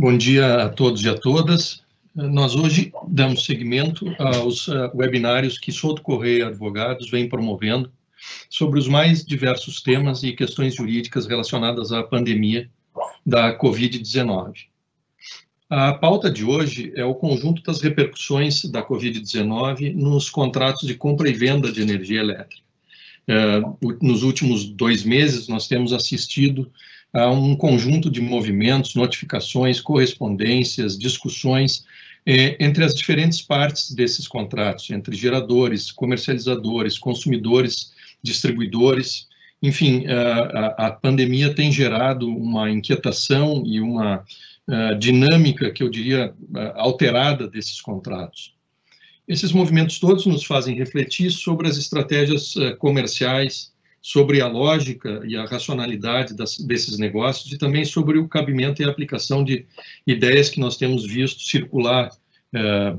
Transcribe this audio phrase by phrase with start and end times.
[0.00, 1.82] Bom dia a todos e a todas.
[2.14, 7.92] Nós hoje damos seguimento aos uh, webinários que Souto Correia Advogados vem promovendo
[8.48, 12.70] sobre os mais diversos temas e questões jurídicas relacionadas à pandemia
[13.26, 14.68] da Covid-19.
[15.68, 21.28] A pauta de hoje é o conjunto das repercussões da Covid-19 nos contratos de compra
[21.28, 22.62] e venda de energia elétrica.
[23.28, 26.72] Uh, nos últimos dois meses, nós temos assistido
[27.12, 31.84] a um conjunto de movimentos, notificações, correspondências, discussões
[32.24, 37.92] eh, entre as diferentes partes desses contratos, entre geradores, comercializadores, consumidores,
[38.22, 39.28] distribuidores.
[39.62, 44.24] Enfim, a, pandemia tem gerado uma inquietação e uma
[44.98, 46.32] dinâmica, que eu diria,
[46.76, 48.54] alterada desses contratos.
[49.28, 53.70] Esses movimentos todos nos fazem refletir sobre as estratégias comerciais
[54.02, 58.84] sobre a lógica e a racionalidade das, desses negócios e também sobre o cabimento e
[58.84, 59.66] a aplicação de
[60.06, 62.10] ideias que nós temos visto circular
[62.52, 62.96] é,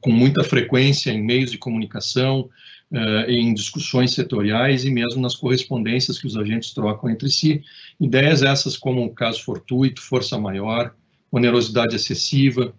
[0.00, 2.48] com muita frequência em meios de comunicação,
[2.92, 7.62] é, em discussões setoriais e mesmo nas correspondências que os agentes trocam entre si.
[8.00, 10.94] Ideias essas como caso fortuito, força maior,
[11.30, 12.72] onerosidade excessiva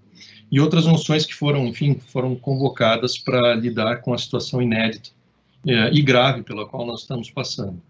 [0.50, 5.12] e outras noções que foram, enfim, foram convocadas para lidar com a situação inédita
[5.68, 7.82] é, e grave pela qual nós estamos passando.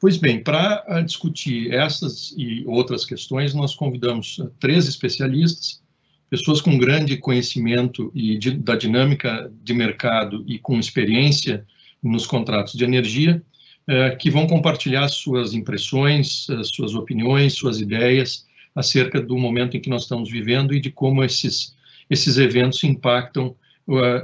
[0.00, 5.82] Pois bem, para ah, discutir essas e outras questões, nós convidamos ah, três especialistas,
[6.30, 11.66] pessoas com grande conhecimento e de, da dinâmica de mercado e com experiência
[12.00, 13.42] nos contratos de energia,
[13.88, 19.90] eh, que vão compartilhar suas impressões, suas opiniões, suas ideias acerca do momento em que
[19.90, 21.74] nós estamos vivendo e de como esses,
[22.08, 23.56] esses eventos impactam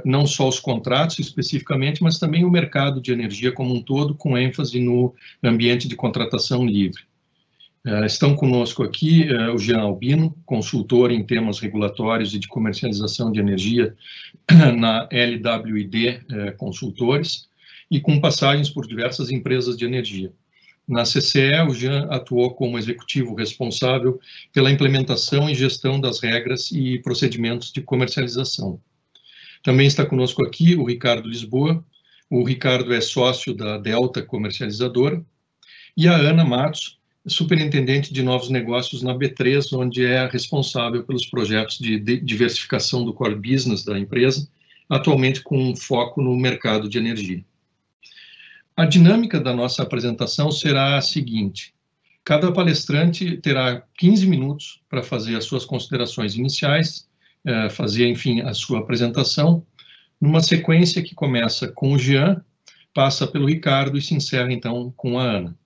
[0.03, 4.37] não só os contratos especificamente, mas também o mercado de energia como um todo, com
[4.37, 5.13] ênfase no
[5.43, 7.01] ambiente de contratação livre.
[7.85, 13.31] Uh, estão conosco aqui uh, o Jean Albino, consultor em temas regulatórios e de comercialização
[13.31, 13.95] de energia
[14.75, 16.21] na LWID
[16.57, 17.47] Consultores,
[17.89, 20.33] e com passagens por diversas empresas de energia.
[20.87, 24.19] Na CCE, o Jean atuou como executivo responsável
[24.51, 28.79] pela implementação e gestão das regras e procedimentos de comercialização.
[29.65, 31.83] Também está conosco aqui o Ricardo Lisboa.
[32.29, 35.25] O Ricardo é sócio da Delta Comercializadora.
[35.97, 41.79] E a Ana Matos, superintendente de novos negócios na B3, onde é responsável pelos projetos
[41.79, 44.47] de diversificação do core business da empresa,
[44.87, 47.43] atualmente com um foco no mercado de energia.
[48.77, 51.73] A dinâmica da nossa apresentação será a seguinte:
[52.23, 57.07] cada palestrante terá 15 minutos para fazer as suas considerações iniciais
[57.45, 59.65] é, fazer, enfim, a sua apresentação,
[60.19, 62.43] numa sequência que começa com o Jean,
[62.93, 65.57] passa pelo Ricardo e se encerra, então, com a Ana.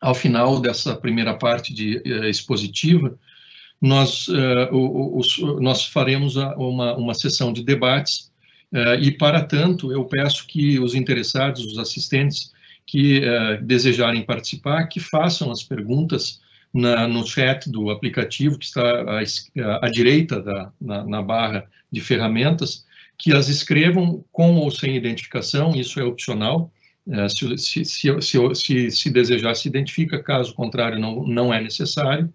[0.00, 3.18] Ao final dessa primeira parte de uh, expositiva,
[3.80, 8.30] nós, uh, o, o, nós faremos a, uma, uma sessão de debates
[9.00, 12.52] e, para tanto, eu peço que os interessados, os assistentes
[12.86, 13.20] que
[13.62, 16.40] desejarem participar, que façam as perguntas
[16.72, 22.00] na, no chat do aplicativo, que está à, à direita da, na, na, barra de
[22.00, 22.84] ferramentas,
[23.18, 26.72] que as escrevam com ou sem identificação, isso é opcional,
[27.08, 32.32] é, se, se, se, se, se desejar se identifica, caso contrário não, não é necessário.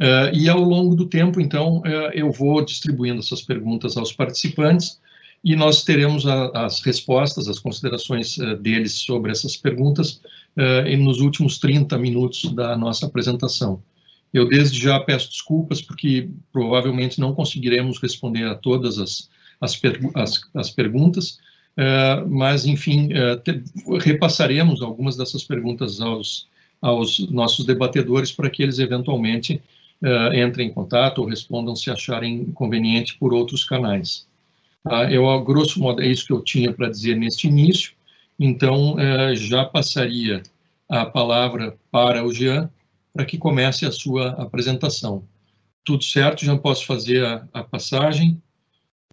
[0.00, 5.00] Uh, e ao longo do tempo, então, uh, eu vou distribuindo essas perguntas aos participantes
[5.44, 10.20] e nós teremos a, as respostas, as considerações uh, deles sobre essas perguntas
[10.56, 13.82] uh, nos últimos 30 minutos da nossa apresentação.
[14.32, 19.80] Eu desde já peço desculpas porque provavelmente não conseguiremos responder a todas as, as,
[20.14, 21.38] as, as perguntas,
[21.78, 23.08] uh, mas enfim,
[24.00, 26.46] repassaremos algumas dessas perguntas aos,
[26.82, 29.62] aos nossos debatedores para que eles eventualmente
[30.32, 34.27] entrem em contato ou respondam se acharem conveniente por outros canais.
[34.90, 37.92] Uh, eu, a grosso modo, é isso que eu tinha para dizer neste início.
[38.38, 40.42] Então, eh, já passaria
[40.88, 42.70] a palavra para o Jean,
[43.12, 45.24] para que comece a sua apresentação.
[45.84, 46.44] Tudo certo?
[46.44, 48.40] Já posso fazer a, a passagem?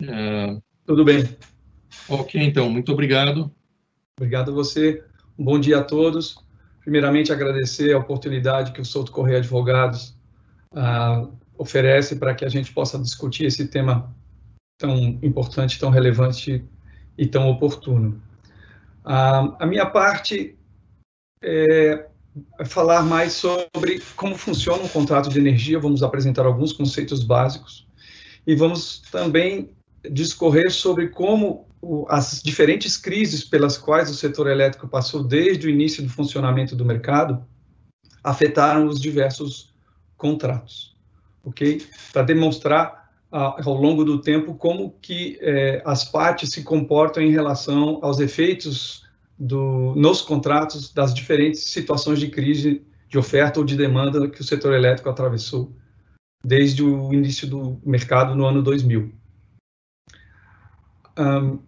[0.01, 0.57] É...
[0.85, 1.27] Tudo bem.
[2.07, 3.51] Ok, então, muito obrigado.
[4.17, 5.03] Obrigado a você.
[5.37, 6.37] Um bom dia a todos.
[6.81, 10.15] Primeiramente, agradecer a oportunidade que o Souto Correia Advogados
[10.71, 11.27] ah,
[11.57, 14.15] oferece para que a gente possa discutir esse tema
[14.77, 16.63] tão importante, tão relevante
[17.17, 18.21] e tão oportuno.
[19.03, 20.57] A minha parte
[21.41, 22.07] é
[22.65, 27.87] falar mais sobre como funciona um contrato de energia, vamos apresentar alguns conceitos básicos
[28.45, 29.69] e vamos também
[30.11, 31.67] discorrer sobre como
[32.09, 36.83] as diferentes crises pelas quais o setor elétrico passou desde o início do funcionamento do
[36.83, 37.45] mercado
[38.23, 39.73] afetaram os diversos
[40.17, 40.95] contratos.
[41.43, 41.85] ok?
[42.11, 43.04] Para demonstrar
[43.37, 49.03] ao longo do tempo como que é, as partes se comportam em relação aos efeitos
[49.37, 54.43] do, nos contratos das diferentes situações de crise de oferta ou de demanda que o
[54.43, 55.75] setor elétrico atravessou
[56.45, 59.11] desde o início do mercado no ano 2000.
[61.17, 61.59] Um,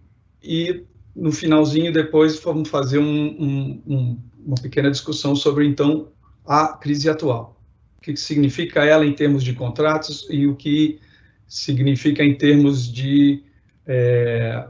[0.41, 6.09] e no finalzinho, depois, vamos fazer um, um, um, uma pequena discussão sobre, então,
[6.45, 7.59] a crise atual.
[7.97, 10.99] O que significa ela em termos de contratos e o que
[11.47, 13.43] significa em termos de
[13.85, 14.67] é,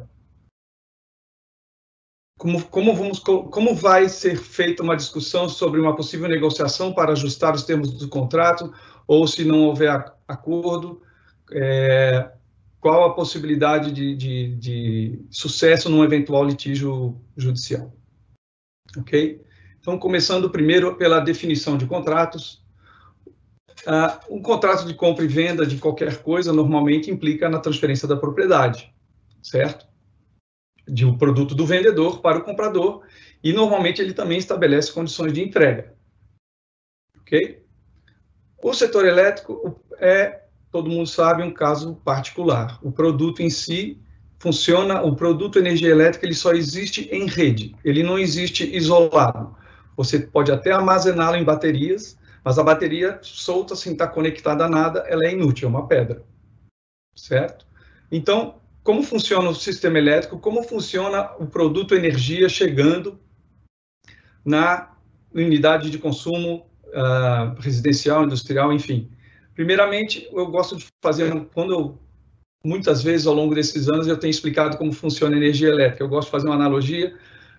[2.37, 7.55] como, como, vamos, como vai ser feita uma discussão sobre uma possível negociação para ajustar
[7.55, 8.71] os termos do contrato,
[9.07, 11.01] ou se não houver acordo,
[11.51, 12.31] é,
[12.79, 17.91] qual a possibilidade de, de, de, sucesso num eventual litígio judicial.
[18.95, 19.41] Ok?
[19.79, 22.63] Então, começando primeiro pela definição de contratos.
[23.87, 28.17] Uh, um contrato de compra e venda de qualquer coisa normalmente implica na transferência da
[28.17, 28.93] propriedade,
[29.41, 29.87] certo?
[30.87, 33.03] de um produto do vendedor para o comprador
[33.43, 35.93] e normalmente ele também estabelece condições de entrega.
[37.21, 37.63] Ok?
[38.63, 42.79] O setor elétrico é, todo mundo sabe, um caso particular.
[42.81, 44.01] O produto em si
[44.39, 49.55] funciona, o produto energia elétrica ele só existe em rede, ele não existe isolado.
[49.95, 54.99] Você pode até armazená-lo em baterias, mas a bateria solta, sem estar conectada a nada,
[55.09, 56.23] ela é inútil, é uma pedra.
[57.13, 57.67] Certo?
[58.09, 63.19] Então, como funciona o sistema elétrico, como funciona o produto energia chegando
[64.45, 64.93] na
[65.35, 69.11] unidade de consumo uh, residencial, industrial, enfim.
[69.53, 71.99] Primeiramente, eu gosto de fazer, quando eu,
[72.63, 76.07] muitas vezes ao longo desses anos eu tenho explicado como funciona a energia elétrica, eu
[76.07, 77.13] gosto de fazer uma analogia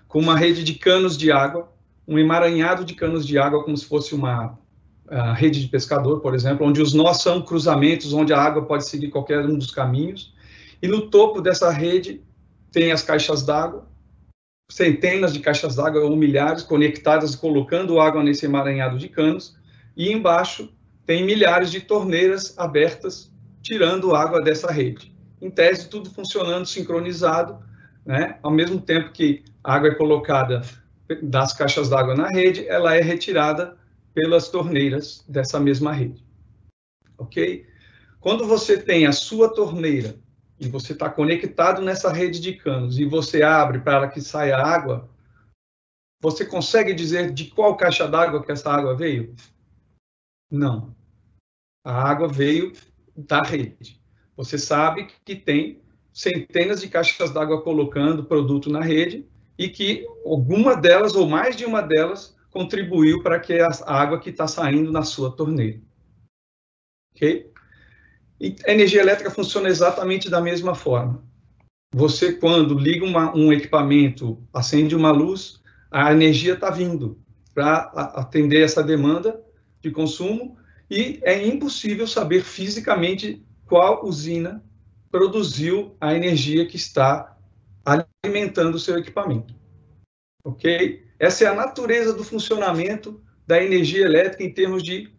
[0.06, 1.70] com uma rede de canos de água,
[2.06, 4.58] um emaranhado de canos de água, como se fosse uma
[5.10, 8.86] uh, rede de pescador, por exemplo, onde os nós são cruzamentos, onde a água pode
[8.86, 10.34] seguir qualquer um dos caminhos,
[10.80, 12.22] e no topo dessa rede
[12.70, 13.86] tem as caixas d'água,
[14.70, 19.56] centenas de caixas d'água ou milhares conectadas, colocando água nesse emaranhado de canos,
[19.96, 20.72] e embaixo
[21.06, 23.32] tem milhares de torneiras abertas,
[23.62, 25.14] tirando água dessa rede.
[25.40, 27.58] Em tese, tudo funcionando sincronizado,
[28.04, 28.38] né?
[28.42, 30.60] ao mesmo tempo que a água é colocada
[31.22, 33.77] das caixas d'água na rede, ela é retirada
[34.18, 36.26] pelas torneiras dessa mesma rede.
[37.16, 37.64] Ok?
[38.18, 40.18] Quando você tem a sua torneira
[40.58, 45.08] e você está conectado nessa rede de canos e você abre para que saia água,
[46.20, 49.36] você consegue dizer de qual caixa d'água que essa água veio?
[50.50, 50.96] Não.
[51.84, 52.72] A água veio
[53.16, 54.02] da rede.
[54.36, 55.80] Você sabe que tem
[56.12, 61.64] centenas de caixas d'água colocando produto na rede e que alguma delas ou mais de
[61.64, 65.80] uma delas contribuiu para que a água que está saindo na sua torneira.
[67.14, 67.50] Ok?
[68.40, 71.22] E a energia elétrica funciona exatamente da mesma forma.
[71.92, 75.60] Você, quando liga uma, um equipamento, acende uma luz,
[75.90, 77.20] a energia está vindo
[77.54, 79.42] para atender essa demanda
[79.80, 80.56] de consumo
[80.90, 84.62] e é impossível saber fisicamente qual usina
[85.10, 87.36] produziu a energia que está
[87.84, 89.54] alimentando o seu equipamento.
[90.44, 91.07] Ok?
[91.18, 95.10] Essa é a natureza do funcionamento da energia elétrica em termos de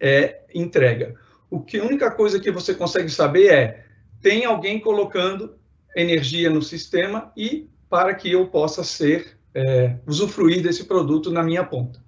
[0.00, 1.16] é, entrega
[1.50, 3.84] o que a única coisa que você consegue saber é
[4.20, 5.56] tem alguém colocando
[5.96, 11.64] energia no sistema e para que eu possa ser é, usufruir desse produto na minha
[11.64, 12.04] ponta.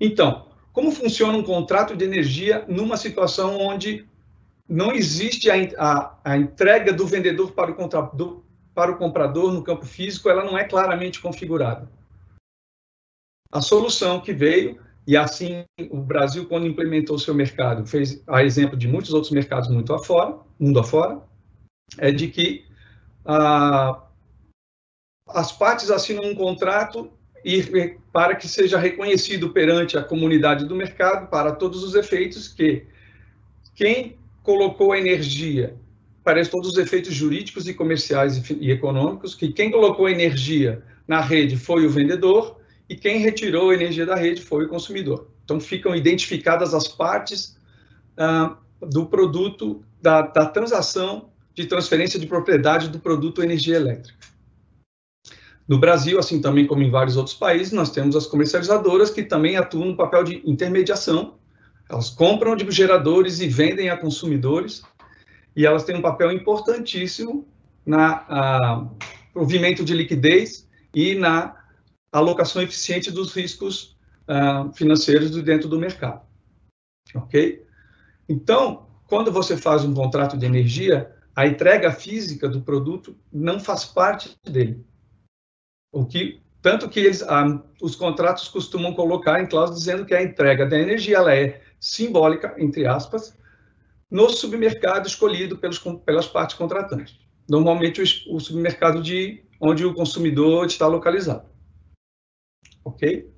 [0.00, 4.06] Então, como funciona um contrato de energia numa situação onde
[4.68, 9.52] não existe a, a, a entrega do vendedor para o, contra, do, para o comprador
[9.52, 11.90] no campo físico, ela não é claramente configurada.
[13.50, 18.76] A solução que veio e assim, o Brasil, quando implementou seu mercado, fez a exemplo
[18.76, 21.20] de muitos outros mercados muito afora, mundo afora,
[21.98, 22.64] é de que
[23.24, 24.00] ah,
[25.28, 27.10] as partes assinam um contrato
[27.44, 32.86] e para que seja reconhecido perante a comunidade do mercado, para todos os efeitos, que
[33.74, 35.76] quem colocou a energia,
[36.22, 41.56] para todos os efeitos jurídicos e comerciais e econômicos, que quem colocou energia na rede
[41.56, 45.28] foi o vendedor, e quem retirou a energia da rede foi o consumidor.
[45.44, 47.56] Então, ficam identificadas as partes
[48.16, 54.18] ah, do produto, da, da transação de transferência de propriedade do produto energia elétrica.
[55.66, 59.56] No Brasil, assim também como em vários outros países, nós temos as comercializadoras que também
[59.56, 61.34] atuam no papel de intermediação.
[61.88, 64.82] Elas compram de geradores e vendem a consumidores,
[65.54, 67.46] e elas têm um papel importantíssimo
[67.84, 68.88] na
[69.32, 71.56] provimento de liquidez e na
[72.12, 73.96] alocação eficiente dos riscos
[74.28, 76.20] uh, financeiros dentro do mercado.
[77.14, 77.66] Ok?
[78.28, 83.84] Então, quando você faz um contrato de energia, a entrega física do produto não faz
[83.84, 84.84] parte dele.
[85.90, 90.22] O que tanto que eles, ah, os contratos costumam colocar em cláusula dizendo que a
[90.22, 93.36] entrega da energia ela é simbólica, entre aspas,
[94.12, 97.18] no submercado escolhido pelos, pelas partes contratantes.
[97.48, 101.48] Normalmente o, o submercado de onde o consumidor está localizado.
[102.84, 103.32] Ok?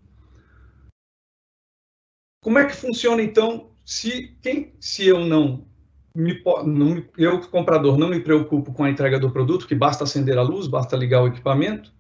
[2.43, 5.65] Como é que funciona então se quem se eu não
[6.13, 10.37] me, não eu comprador não me preocupo com a entrega do produto, que basta acender
[10.37, 11.93] a luz, basta ligar o equipamento,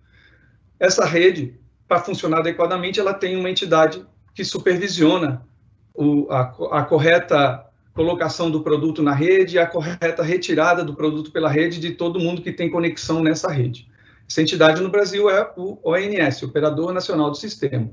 [0.80, 4.04] essa rede para funcionar adequadamente ela tem uma entidade
[4.34, 5.46] que supervisiona
[5.94, 7.64] o, a, a correta
[7.94, 12.18] colocação do produto na rede e a correta retirada do produto pela rede de todo
[12.18, 13.88] mundo que tem conexão nessa rede.
[14.28, 17.90] Essa entidade no Brasil é o ONS, Operador Nacional do Sistema.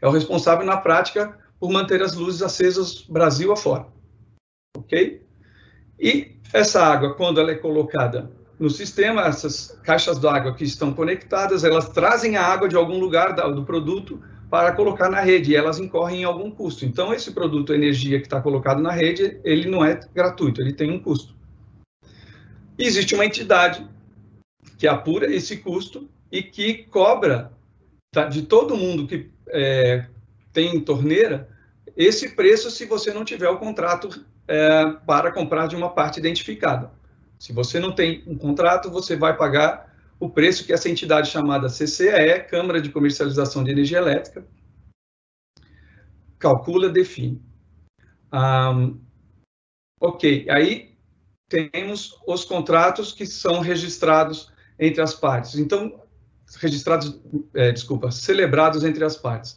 [0.00, 3.86] É o responsável na prática por manter as luzes acesas Brasil afora.
[4.76, 5.22] Ok?
[5.98, 11.64] E essa água, quando ela é colocada no sistema, essas caixas d'água que estão conectadas,
[11.64, 15.78] elas trazem a água de algum lugar do produto para colocar na rede, e elas
[15.78, 16.84] incorrem em algum custo.
[16.84, 20.90] Então, esse produto, energia que está colocado na rede, ele não é gratuito, ele tem
[20.90, 21.34] um custo.
[22.78, 23.86] Existe uma entidade
[24.78, 27.52] que apura esse custo e que cobra
[28.12, 30.06] tá, de todo mundo que é,
[30.52, 31.48] tem torneira
[31.96, 36.92] esse preço se você não tiver o contrato é, para comprar de uma parte identificada.
[37.38, 39.87] Se você não tem um contrato, você vai pagar
[40.20, 44.46] o preço que essa entidade chamada CCE, Câmara de Comercialização de Energia Elétrica,
[46.38, 47.42] calcula, define.
[48.32, 49.00] Um,
[50.00, 50.96] ok, aí
[51.48, 55.54] temos os contratos que são registrados entre as partes.
[55.54, 56.02] Então,
[56.56, 57.20] registrados,
[57.54, 59.56] é, desculpa, celebrados entre as partes.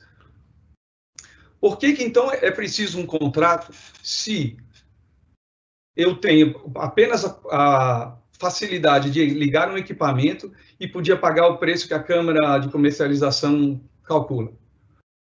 [1.60, 4.58] Por que, que então é preciso um contrato se
[5.96, 11.88] eu tenho apenas a, a facilidade de ligar um equipamento e podia pagar o preço
[11.88, 14.50] que a Câmara de Comercialização calcula.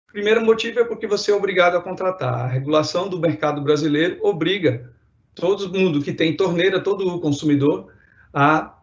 [0.09, 2.35] O primeiro motivo é porque você é obrigado a contratar.
[2.35, 4.91] A regulação do mercado brasileiro obriga
[5.35, 7.93] todo mundo que tem torneira, todo consumidor,
[8.33, 8.79] a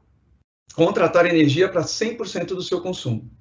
[0.76, 3.32] contratar energia para 100% do seu consumo.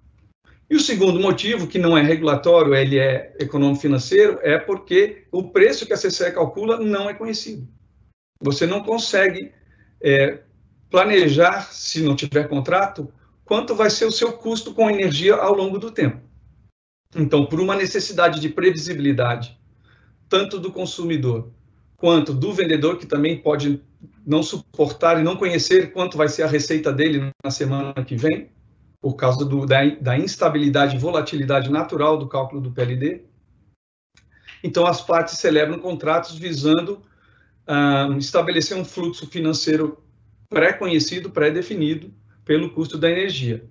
[0.70, 5.86] E o segundo motivo, que não é regulatório, ele é econômico-financeiro, é porque o preço
[5.86, 7.68] que a CCE calcula não é conhecido.
[8.40, 9.52] Você não consegue
[10.00, 10.40] é,
[10.90, 13.12] planejar, se não tiver contrato,
[13.44, 16.20] quanto vai ser o seu custo com energia ao longo do tempo.
[17.14, 19.58] Então, por uma necessidade de previsibilidade,
[20.28, 21.50] tanto do consumidor
[21.96, 23.80] quanto do vendedor, que também pode
[24.26, 28.50] não suportar e não conhecer quanto vai ser a receita dele na semana que vem,
[29.00, 33.22] por causa do, da, da instabilidade e volatilidade natural do cálculo do PLD.
[34.62, 37.02] Então, as partes celebram contratos visando
[37.68, 40.02] uh, estabelecer um fluxo financeiro
[40.48, 42.12] pré-conhecido, pré-definido
[42.44, 43.64] pelo custo da energia.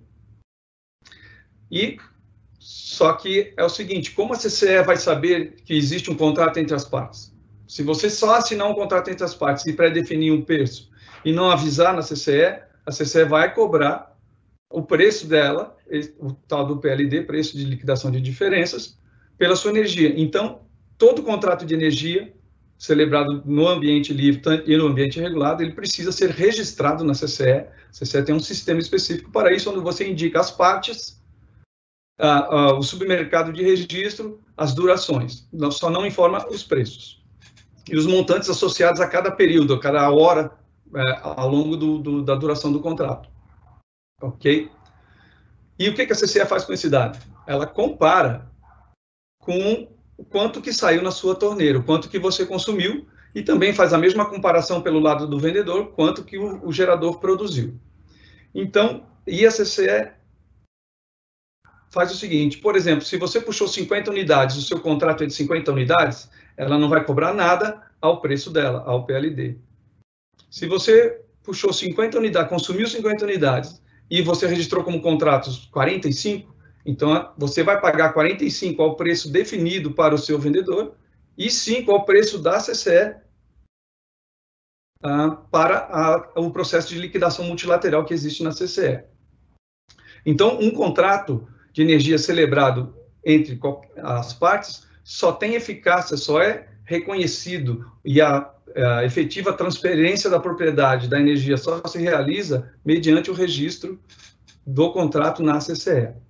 [1.70, 1.98] E
[2.58, 6.74] só que é o seguinte, como a CCE vai saber que existe um contrato entre
[6.74, 7.34] as partes?
[7.66, 10.90] Se você só assinar um contrato entre as partes e pré-definir um preço
[11.24, 14.16] e não avisar na CCE, a CCE vai cobrar
[14.70, 15.76] o preço dela,
[16.18, 18.98] o tal do PLD, preço de liquidação de diferenças,
[19.36, 20.12] pela sua energia.
[20.16, 20.62] Então,
[20.96, 22.32] todo contrato de energia
[22.84, 27.66] celebrado no ambiente livre e no ambiente regulado, ele precisa ser registrado na CCE.
[27.88, 31.22] A CCE tem um sistema específico para isso, onde você indica as partes,
[32.78, 35.48] o submercado de registro, as durações.
[35.72, 37.22] Só não informa os preços.
[37.90, 40.52] E os montantes associados a cada período, a cada hora,
[40.94, 43.28] é, ao longo do, do, da duração do contrato.
[44.20, 44.70] Ok?
[45.78, 47.18] E o que, que a CCE faz com esse dado?
[47.46, 48.50] Ela compara
[49.38, 49.88] com
[50.24, 53.98] quanto que saiu na sua torneira, o quanto que você consumiu, e também faz a
[53.98, 57.74] mesma comparação pelo lado do vendedor, quanto que o, o gerador produziu.
[58.54, 60.12] Então, e CCE
[61.90, 65.34] faz o seguinte, por exemplo, se você puxou 50 unidades, o seu contrato é de
[65.34, 69.56] 50 unidades, ela não vai cobrar nada ao preço dela, ao PLD.
[70.50, 76.53] Se você puxou 50 unidades, consumiu 50 unidades, e você registrou como contratos 45,
[76.84, 80.94] então, você vai pagar 45 ao preço definido para o seu vendedor
[81.36, 83.16] e 5 ao preço da CCE
[85.02, 89.02] ah, para a, o processo de liquidação multilateral que existe na CCE.
[90.26, 93.58] Então, um contrato de energia celebrado entre
[94.02, 101.08] as partes só tem eficácia, só é reconhecido e a, a efetiva transferência da propriedade
[101.08, 103.98] da energia só se realiza mediante o registro
[104.66, 106.23] do contrato na CCE.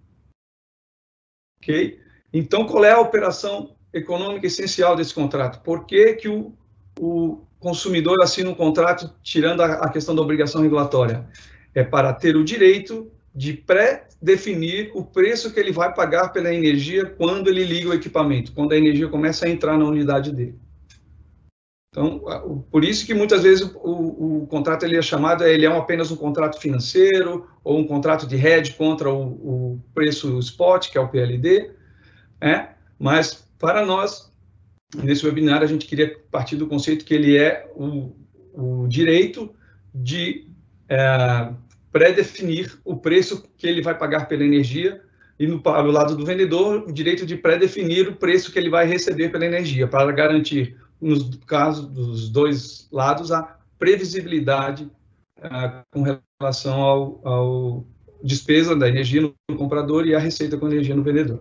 [1.64, 1.98] Ok?
[2.32, 5.62] Então, qual é a operação econômica essencial desse contrato?
[5.62, 6.52] Por que, que o,
[7.00, 11.26] o consumidor assina um contrato, tirando a, a questão da obrigação regulatória?
[11.74, 17.06] É para ter o direito de pré-definir o preço que ele vai pagar pela energia
[17.06, 20.58] quando ele liga o equipamento, quando a energia começa a entrar na unidade dele.
[21.94, 22.18] Então,
[22.72, 26.16] por isso que muitas vezes o, o contrato ele é chamado, ele é apenas um
[26.16, 31.06] contrato financeiro ou um contrato de hedge contra o, o preço spot, que é o
[31.06, 31.70] PLD,
[32.40, 32.70] né?
[32.98, 34.28] mas para nós,
[35.04, 38.10] nesse webinar, a gente queria partir do conceito que ele é o,
[38.52, 39.54] o direito
[39.94, 40.48] de
[40.88, 41.48] é,
[41.92, 45.00] pré-definir o preço que ele vai pagar pela energia
[45.38, 48.68] e no, para o lado do vendedor, o direito de pré-definir o preço que ele
[48.68, 54.90] vai receber pela energia, para garantir, nos casos dos dois lados, a previsibilidade
[55.42, 56.02] ah, com
[56.40, 57.86] relação ao, ao
[58.22, 61.40] despesa da energia no comprador e a receita com energia no vendedor.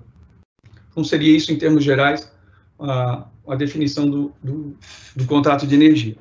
[0.91, 2.31] Então, seria isso, em termos gerais,
[2.77, 4.77] a, definição do, do,
[5.15, 6.17] do contrato de energia.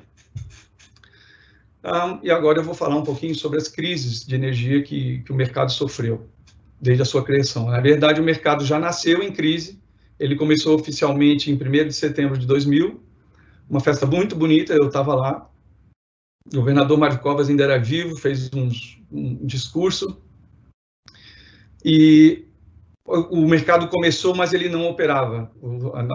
[1.83, 5.31] Um, e agora eu vou falar um pouquinho sobre as crises de energia que, que
[5.33, 6.29] o mercado sofreu
[6.79, 7.69] desde a sua criação.
[7.69, 9.81] Na verdade, o mercado já nasceu em crise,
[10.17, 13.03] ele começou oficialmente em 1 de setembro de 2000,
[13.73, 15.49] uma festa muito bonita, eu estava lá,
[16.45, 18.69] o governador Mário Covas ainda era vivo, fez um
[19.47, 20.21] discurso,
[21.83, 22.45] e
[23.05, 25.51] o mercado começou, mas ele não operava.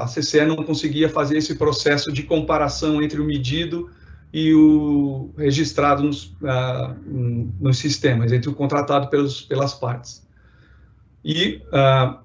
[0.00, 3.90] A CCE não conseguia fazer esse processo de comparação entre o medido
[4.32, 6.96] e o registrado nos, uh,
[7.60, 10.26] nos sistemas, entre o contratado pelos, pelas partes.
[11.24, 12.18] E, uh,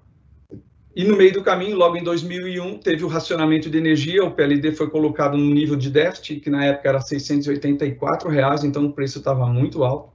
[0.96, 4.74] e no meio do caminho, logo em 2001, teve o racionamento de energia, o PLD
[4.74, 9.18] foi colocado no nível de déficit, que na época era 684 reais, então o preço
[9.18, 10.14] estava muito alto.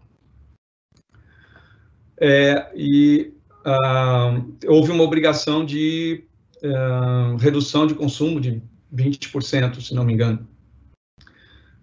[2.21, 3.33] É, e
[3.67, 6.25] uh, houve uma obrigação de
[6.63, 8.63] uh, redução de consumo de
[8.95, 10.47] 20%, se não me engano.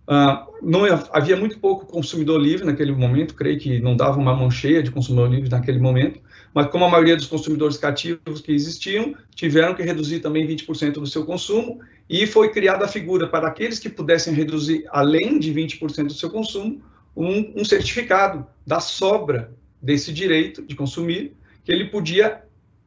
[0.08, 4.50] Uh, não havia muito pouco consumidor livre naquele momento, creio que não dava uma mão
[4.50, 6.22] cheia de consumidor livre naquele momento,
[6.56, 11.06] mas como a maioria dos consumidores cativos que existiam, tiveram que reduzir também 20% do
[11.06, 16.08] seu consumo, e foi criada a figura para aqueles que pudessem reduzir além de 20%
[16.08, 16.82] do seu consumo,
[17.14, 22.44] um, um certificado da sobra desse direito de consumir, que ele podia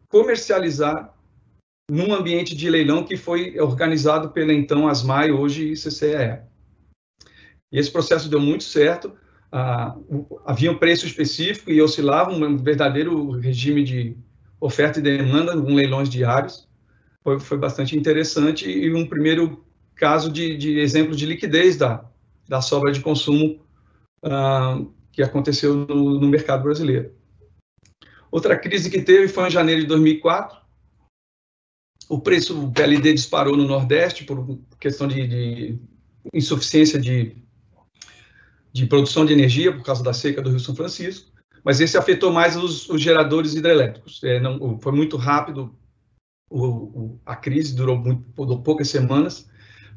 [0.08, 1.14] comercializar
[1.90, 6.40] num ambiente de leilão que foi organizado pela então ASMAI, hoje CCE.
[7.70, 9.12] E esse processo deu muito certo.
[10.44, 14.16] Havia um preço específico e oscilava um verdadeiro regime de
[14.60, 16.68] oferta e demanda, com leilões diários.
[17.22, 22.04] Foi, foi bastante interessante e um primeiro caso de, de exemplo de liquidez da,
[22.48, 23.60] da sobra de consumo
[24.22, 24.80] ah,
[25.12, 27.12] que aconteceu no, no mercado brasileiro.
[28.30, 30.58] Outra crise que teve foi em janeiro de 2004.
[32.08, 35.78] O preço do PLD disparou no Nordeste por questão de, de
[36.32, 37.36] insuficiência de,
[38.78, 41.30] de produção de energia por causa da seca do Rio São Francisco,
[41.64, 44.22] mas esse afetou mais os, os geradores hidrelétricos.
[44.22, 45.74] É, não, foi muito rápido,
[46.48, 49.48] o, o, a crise durou, muito, durou poucas semanas,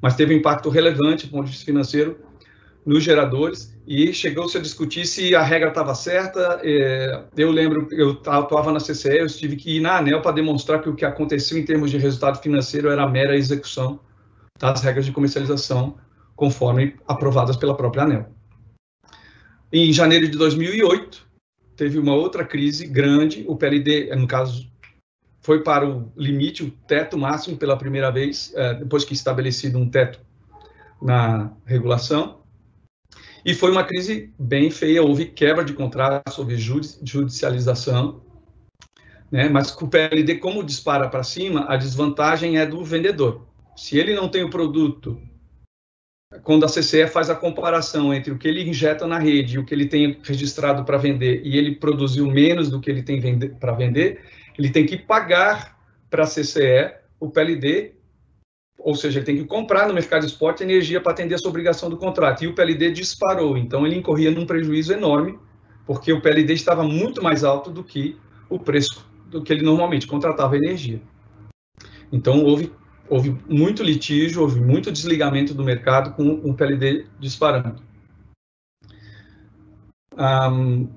[0.01, 2.19] mas teve um impacto relevante do ponto de vista financeiro
[2.83, 6.59] nos geradores e chegou-se a discutir se a regra estava certa.
[6.63, 10.81] É, eu lembro, eu atuava na CCE, eu tive que ir na ANEL para demonstrar
[10.81, 13.99] que o que aconteceu em termos de resultado financeiro era a mera execução
[14.59, 15.97] das regras de comercialização
[16.35, 18.40] conforme aprovadas pela própria ANEL.
[19.73, 21.25] Em janeiro de 2008,
[21.77, 24.69] teve uma outra crise grande, o PLD, no caso,
[25.39, 29.89] foi para o limite, o teto máximo pela primeira vez, é, depois que estabelecido um
[29.89, 30.19] teto
[31.01, 32.41] na regulação,
[33.45, 38.21] e foi uma crise bem feia, houve quebra de contratos, houve judicialização,
[39.31, 39.47] né?
[39.47, 43.47] mas com o PLD, como dispara para cima, a desvantagem é do vendedor.
[43.75, 45.19] Se ele não tem o produto,
[46.43, 49.65] quando a CCE faz a comparação entre o que ele injeta na rede e o
[49.65, 53.21] que ele tem registrado para vender, e ele produziu menos do que ele tem
[53.59, 54.21] para vender,
[54.57, 55.77] ele tem que pagar
[56.09, 57.93] para a CCE o PLD
[58.83, 61.89] ou seja, ele tem que comprar no mercado de esporte energia para atender essa obrigação
[61.89, 62.43] do contrato.
[62.43, 65.37] E o PLD disparou, então ele incorria num prejuízo enorme,
[65.85, 68.17] porque o PLD estava muito mais alto do que
[68.49, 71.01] o preço do que ele normalmente contratava energia.
[72.11, 72.71] Então houve,
[73.11, 77.83] houve muito litígio, houve muito desligamento do mercado com o PLD disparando.
[80.17, 80.87] Um,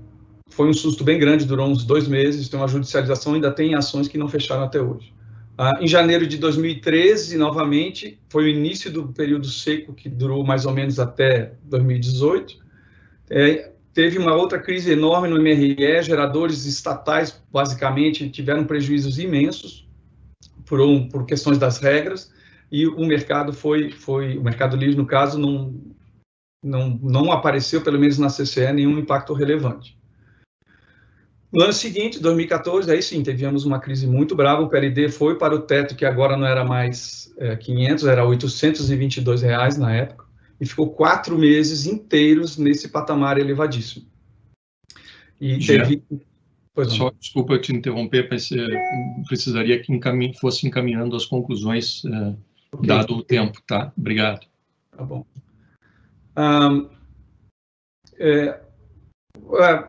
[0.48, 4.06] foi um susto bem grande, durou uns dois meses, tem uma judicialização, ainda tem ações
[4.06, 5.12] que não fecharam até hoje.
[5.58, 10.66] Ah, em janeiro de 2013, novamente, foi o início do período seco, que durou mais
[10.66, 12.58] ou menos até 2018.
[13.28, 19.83] É, teve uma outra crise enorme no MRE, geradores estatais, basicamente, tiveram prejuízos imensos
[20.66, 22.32] por, um, por questões das regras,
[22.70, 25.74] e o mercado foi, foi o mercado livre, no caso, não,
[26.62, 29.96] não, não apareceu, pelo menos na CCE, nenhum impacto relevante.
[31.52, 35.54] No ano seguinte, 2014, aí sim, tivemos uma crise muito brava, o PLD foi para
[35.54, 40.24] o teto, que agora não era mais é, 500, era 822 reais na época,
[40.60, 44.06] e ficou quatro meses inteiros nesse patamar elevadíssimo.
[45.40, 46.02] E teve...
[46.74, 48.66] Pois Só, desculpa te interromper, mas eh,
[49.28, 50.34] precisaria que encamin...
[50.34, 52.34] fosse encaminhando as conclusões, eh,
[52.72, 52.88] okay.
[52.88, 53.92] dado o tempo, tá?
[53.96, 54.44] Obrigado.
[54.90, 55.24] Tá bom.
[56.36, 56.88] Um,
[58.18, 58.60] é,
[59.60, 59.88] é,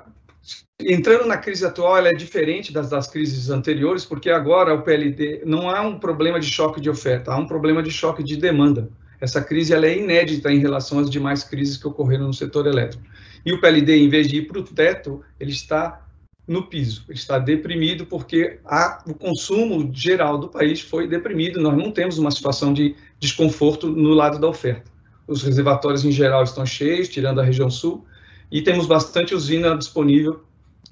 [0.80, 5.42] entrando na crise atual, ela é diferente das, das crises anteriores, porque agora o PLD
[5.44, 8.92] não há um problema de choque de oferta, há um problema de choque de demanda.
[9.20, 13.04] Essa crise ela é inédita em relação às demais crises que ocorreram no setor elétrico.
[13.44, 16.05] E o PLD, em vez de ir para o teto, ele está
[16.48, 21.92] no piso, está deprimido porque a, o consumo geral do país foi deprimido, nós não
[21.92, 24.92] temos uma situação de desconforto no lado da oferta.
[25.28, 28.06] Os reservatórios, em geral, estão cheios, tirando a região sul,
[28.52, 30.44] e temos bastante usina disponível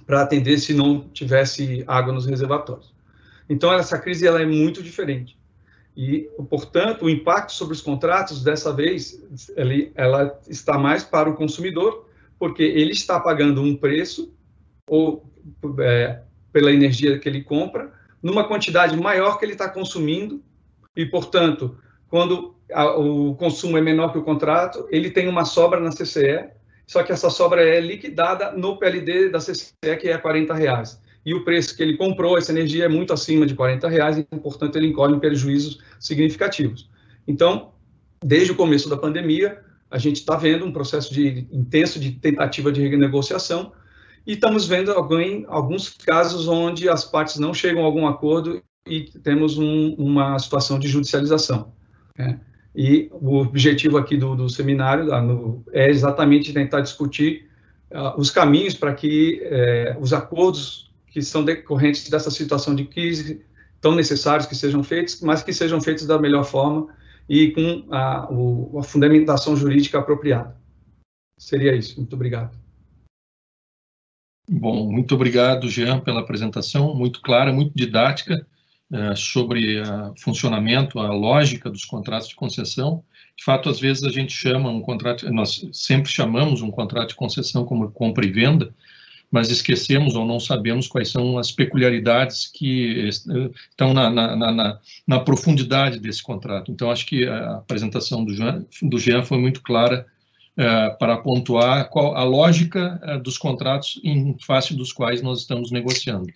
[0.08, 2.92] para atender se não tivesse água nos reservatórios.
[3.48, 5.38] Então, essa crise ela é muito diferente.
[5.96, 9.24] E, portanto, o impacto sobre os contratos, dessa vez,
[9.56, 14.34] ele, ela está mais para o consumidor, porque ele está pagando um preço
[14.88, 15.24] ou
[15.80, 20.42] é, pela energia que ele compra, numa quantidade maior que ele está consumindo,
[20.96, 21.78] e, portanto,
[22.08, 26.50] quando a, o consumo é menor que o contrato, ele tem uma sobra na CCE,
[26.86, 31.02] só que essa sobra é liquidada no PLD da CCE, que é 40 reais.
[31.26, 34.24] E o preço que ele comprou, essa energia é muito acima de 40 reais, e,
[34.24, 36.90] portanto, ele incorre em prejuízos significativos.
[37.28, 37.72] Então,
[38.24, 42.72] desde o começo da pandemia, a gente está vendo um processo de, intenso de tentativa
[42.72, 43.72] de renegociação,
[44.26, 49.02] e estamos vendo algum, alguns casos onde as partes não chegam a algum acordo e
[49.22, 51.74] temos um, uma situação de judicialização.
[52.18, 52.40] Né?
[52.76, 57.50] E o objetivo aqui do, do seminário no, é exatamente tentar discutir
[57.92, 63.46] uh, os caminhos para que uh, os acordos que são decorrentes dessa situação de crise
[63.80, 66.88] tão necessários que sejam feitos, mas que sejam feitos da melhor forma
[67.30, 70.56] e com a, o, a fundamentação jurídica apropriada.
[71.38, 71.98] Seria isso.
[71.98, 72.63] Muito obrigado.
[74.50, 78.46] Bom, muito obrigado, Jean, pela apresentação, muito clara, muito didática.
[78.94, 83.04] É, sobre o funcionamento, a lógica dos contratos de concessão.
[83.36, 87.16] De fato, às vezes a gente chama um contrato, nós sempre chamamos um contrato de
[87.16, 88.72] concessão como compra e venda,
[89.32, 95.20] mas esquecemos ou não sabemos quais são as peculiaridades que estão na, na, na, na
[95.22, 96.72] profundidade desse contrato.
[96.72, 100.06] Então, acho que a apresentação do Jean, do Jean foi muito clara
[100.56, 106.28] para pontuar qual a lógica é, dos contratos em face dos quais nós estamos negociando.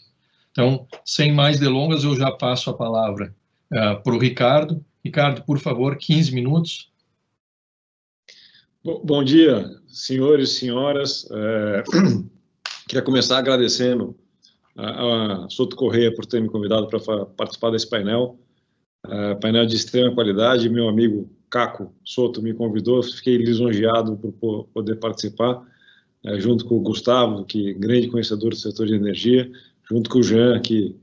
[0.52, 3.36] Então, sem mais delongas, eu já passo a palavra
[3.72, 4.84] uh, para o Ricardo.
[5.06, 6.92] Ricardo, por favor, 15 minutos.
[8.84, 11.28] Bom, dia, senhores senhoras.
[11.30, 11.84] É,
[12.90, 14.18] queria começar agradecendo
[14.76, 18.40] a, a Soto Correia por ter me convidado para participar desse painel.
[19.06, 20.70] É, painel de extrema qualidade.
[20.70, 25.66] Meu amigo Caco Soto me convidou, fiquei lisonjeado por poder participar,
[26.26, 29.50] é, junto com o Gustavo, que é grande conhecedor do setor de energia,
[29.90, 30.96] junto com o Jean, que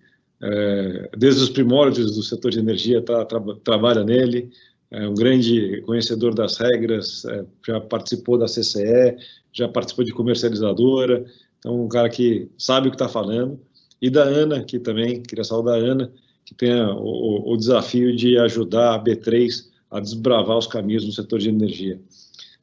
[0.42, 4.50] é, desde os primórdios do setor de energia tá, tra trabalha nele,
[4.90, 9.16] é um grande conhecedor das regras, é, já participou da CCE,
[9.52, 11.24] já participou de comercializadora,
[11.58, 13.58] então um cara que sabe o que está falando,
[14.00, 16.12] e da Ana, que também, queria saudar a Ana,
[16.44, 21.38] que tem o, o desafio de ajudar a B3 a desbravar os caminhos no setor
[21.38, 22.00] de energia.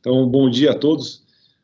[0.02, 1.24] Então, bom dia a todos.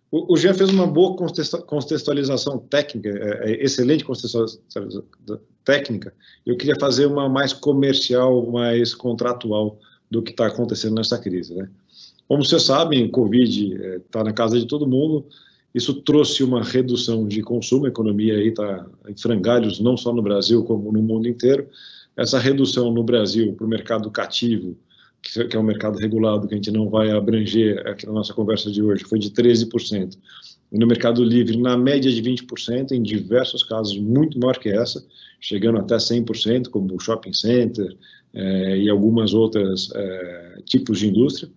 [0.09, 5.03] O, Jean fez uma boa contextualização técnica, é, é excelente contextualização
[5.65, 6.13] técnica.
[6.45, 9.77] Eu queria fazer uma mais comercial, mais contratual
[10.09, 11.53] do que está acontecendo nessa crise.
[11.53, 11.69] Né?
[12.29, 15.25] Como vocês sabem, Covid está é, na casa de todo mundo.
[15.75, 20.21] Isso trouxe uma redução de consumo, a economia aí está em frangalhos, não só no
[20.21, 21.67] Brasil, como no mundo inteiro.
[22.15, 24.77] Essa redução no Brasil para o mercado cativo
[25.21, 28.71] que é um mercado regulado, que a gente não vai abranger aqui na nossa conversa
[28.71, 30.17] de hoje, foi de 13%.
[30.71, 35.03] E no mercado livre, na média de 20%, em diversos casos muito maior que essa,
[35.39, 37.95] chegando até 100%, como o shopping center
[38.33, 41.49] é, e algumas outras é, tipos de indústria.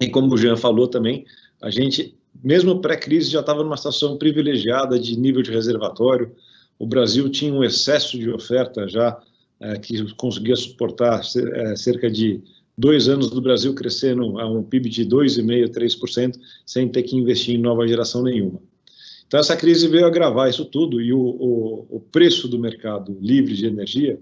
[0.00, 1.24] E como o Jean falou também,
[1.62, 6.32] a gente, mesmo pré-crise, já estava numa situação privilegiada de nível de reservatório.
[6.78, 9.18] O Brasil tinha um excesso de oferta já
[9.58, 11.22] é, que conseguia suportar
[11.74, 12.42] cerca de
[12.76, 17.54] dois anos do Brasil crescendo a um PIB de 2,5%, 3%, sem ter que investir
[17.54, 18.60] em nova geração nenhuma.
[19.26, 23.54] Então, essa crise veio agravar isso tudo e o, o, o preço do mercado livre
[23.54, 24.20] de energia,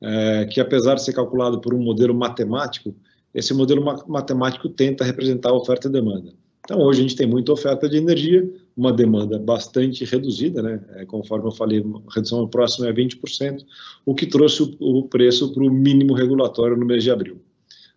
[0.00, 2.94] é, que apesar de ser calculado por um modelo matemático,
[3.34, 6.32] esse modelo matemático tenta representar a oferta e demanda.
[6.64, 10.80] Então, hoje a gente tem muita oferta de energia, uma demanda bastante reduzida, né?
[10.94, 13.64] É, conforme eu falei, a redução próxima é 20%,
[14.06, 17.40] o que trouxe o, o preço para o mínimo regulatório no mês de abril.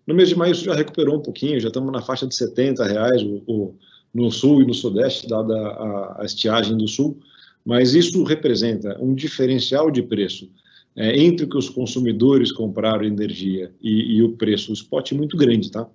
[0.08, 3.22] No mês de maio já recuperou um pouquinho, já estamos na faixa de 70 reais
[3.22, 3.76] o, o,
[4.14, 7.20] no sul e no sudeste, dada a, a estiagem do sul,
[7.66, 10.50] mas isso representa um diferencial de preço
[10.96, 15.70] é, entre o que os consumidores compraram energia e, e o preço spot muito grande,
[15.70, 15.86] tá?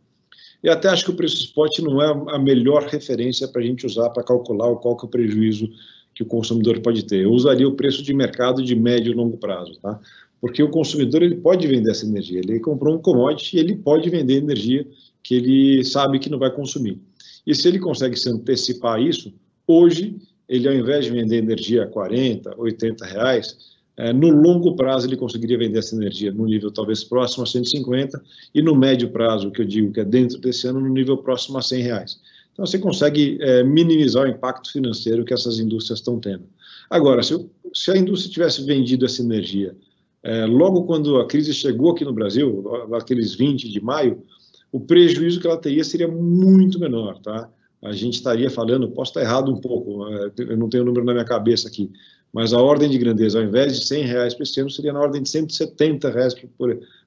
[0.63, 3.85] E até acho que o preço spot não é a melhor referência para a gente
[3.85, 5.69] usar para calcular qual que é o prejuízo
[6.15, 7.25] que o consumidor pode ter.
[7.25, 9.99] Eu usaria o preço de mercado de médio e longo prazo, tá?
[10.43, 12.41] Porque o consumidor ele pode vender essa energia.
[12.41, 14.85] Ele comprou um commodity e ele pode vender energia
[15.23, 17.01] que ele sabe que não vai consumir.
[17.47, 19.33] E se ele consegue se antecipar isso,
[19.69, 20.17] hoje
[20.49, 23.57] ele ao invés de vender energia a 40, 80 reais,
[23.97, 28.21] é, no longo prazo, ele conseguiria vender essa energia no nível talvez próximo a 150
[28.53, 31.57] e no médio prazo, que eu digo que é dentro desse ano, no nível próximo
[31.57, 32.21] a 100 reais.
[32.53, 36.43] Então, você consegue é, minimizar o impacto financeiro que essas indústrias estão tendo.
[36.91, 39.77] Agora, se, se a indústria tivesse vendido essa energia
[40.23, 44.23] é, logo quando a crise chegou aqui no Brasil, aqueles 20 de maio,
[44.71, 47.51] o prejuízo que ela teria seria muito menor, tá?
[47.83, 51.05] A gente estaria falando, posso estar errado um pouco, é, eu não tenho o número
[51.05, 51.91] na minha cabeça aqui,
[52.33, 55.01] mas a ordem de grandeza, ao invés de 100 reais para esse ano, seria na
[55.01, 56.35] ordem de 170 reais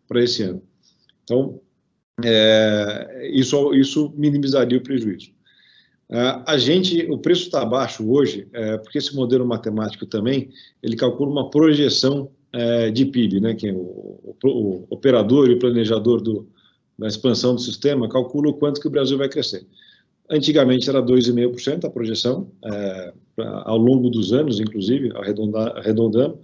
[0.07, 0.61] para esse ano.
[1.23, 1.59] Então,
[2.23, 5.31] é, isso, isso minimizaria o prejuízo.
[6.09, 10.49] É, a gente, o preço está baixo hoje, é, porque esse modelo matemático também,
[10.83, 15.59] ele calcula uma projeção é, de PIB, né, que é o, o, operador e o
[15.59, 16.47] planejador do,
[16.97, 19.67] da expansão do sistema calcula o quanto que o Brasil vai crescer.
[20.29, 23.13] Antigamente era 2,5% a projeção, é,
[23.65, 25.11] ao longo dos anos, inclusive,
[25.75, 26.39] arredondando.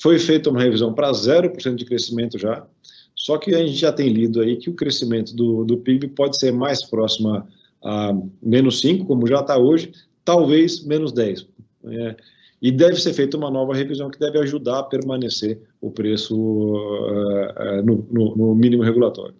[0.00, 2.66] Foi feita uma revisão para 0% de crescimento já,
[3.14, 6.38] só que a gente já tem lido aí que o crescimento do, do PIB pode
[6.38, 7.46] ser mais próximo a,
[7.84, 9.92] a menos 5, como já está hoje,
[10.24, 11.46] talvez menos 10.
[11.84, 12.16] É,
[12.60, 17.82] e deve ser feita uma nova revisão que deve ajudar a permanecer o preço uh,
[17.84, 19.34] no, no, no mínimo regulatório.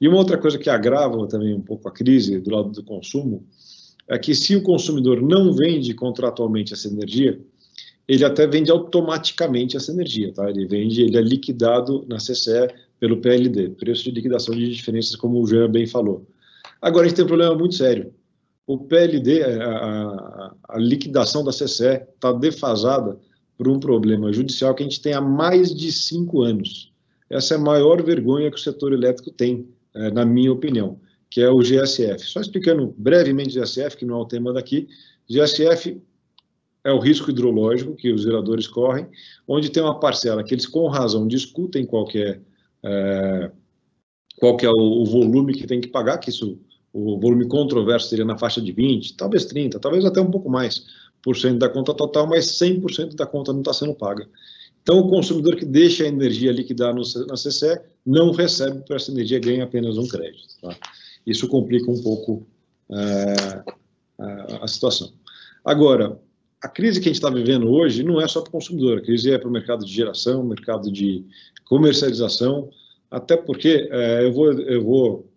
[0.00, 3.44] E uma outra coisa que agrava também um pouco a crise do lado do consumo
[4.08, 7.40] é que se o consumidor não vende contratualmente essa energia,
[8.06, 10.48] ele até vende automaticamente essa energia, tá?
[10.48, 12.68] Ele vende, ele é liquidado na CCE
[13.00, 16.24] pelo PLD, preço de liquidação de diferenças, como o Jean bem falou.
[16.80, 18.14] Agora a gente tem um problema muito sério.
[18.66, 23.18] O PLD, a, a, liquidação da CCE está defasada
[23.56, 26.92] por um problema judicial que a gente tem há mais de cinco anos.
[27.30, 31.00] Essa é a maior vergonha que o setor elétrico tem é, na minha opinião,
[31.30, 32.26] que é o GSF.
[32.26, 34.88] Só explicando brevemente o GSF, que não é o tema daqui,
[35.28, 36.00] GSF
[36.84, 39.08] é o risco hidrológico que os geradores correm,
[39.46, 42.40] onde tem uma parcela que eles, com razão, discutem qual é,
[42.84, 43.50] é,
[44.38, 46.60] qual é o, o, volume que tem que pagar, que isso,
[46.96, 50.86] o volume controverso seria na faixa de 20, talvez 30, talvez até um pouco mais
[51.22, 54.26] por cento da conta total, mas 100% da conta não está sendo paga.
[54.82, 59.10] Então, o consumidor que deixa a energia liquidar no, na CCE não recebe por essa
[59.10, 60.54] energia, ganha apenas um crédito.
[60.62, 60.74] Tá?
[61.26, 62.46] Isso complica um pouco
[62.90, 63.62] é,
[64.18, 65.12] a, a situação.
[65.62, 66.18] Agora,
[66.62, 69.02] a crise que a gente está vivendo hoje não é só para o consumidor, a
[69.02, 71.26] crise é para o mercado de geração, mercado de
[71.64, 72.70] comercialização,
[73.10, 75.35] até porque é, eu, vou, eu vou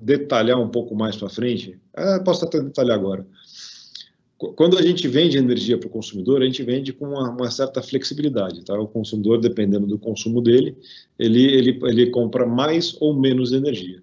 [0.00, 3.26] detalhar um pouco mais para frente, é, posso até detalhar agora.
[4.36, 7.82] Quando a gente vende energia para o consumidor, a gente vende com uma, uma, certa
[7.82, 8.78] flexibilidade, tá?
[8.78, 10.76] O consumidor, dependendo do consumo dele,
[11.18, 14.02] ele, ele, ele compra mais ou menos energia.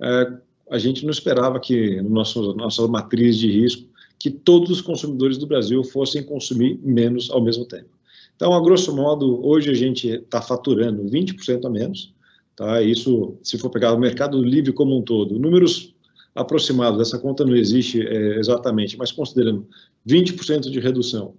[0.00, 0.32] É,
[0.70, 3.86] a gente não esperava que, no nosso, nossa matriz de risco,
[4.18, 7.90] que todos os consumidores do Brasil fossem consumir menos ao mesmo tempo.
[8.34, 12.14] Então, a grosso modo, hoje a gente está faturando 20% a menos,
[12.56, 12.82] tá?
[12.82, 15.94] Isso, se for pegar o mercado livre como um todo, números
[16.34, 19.66] aproximado dessa conta não existe é, exatamente, mas considerando
[20.06, 21.34] 20% de redução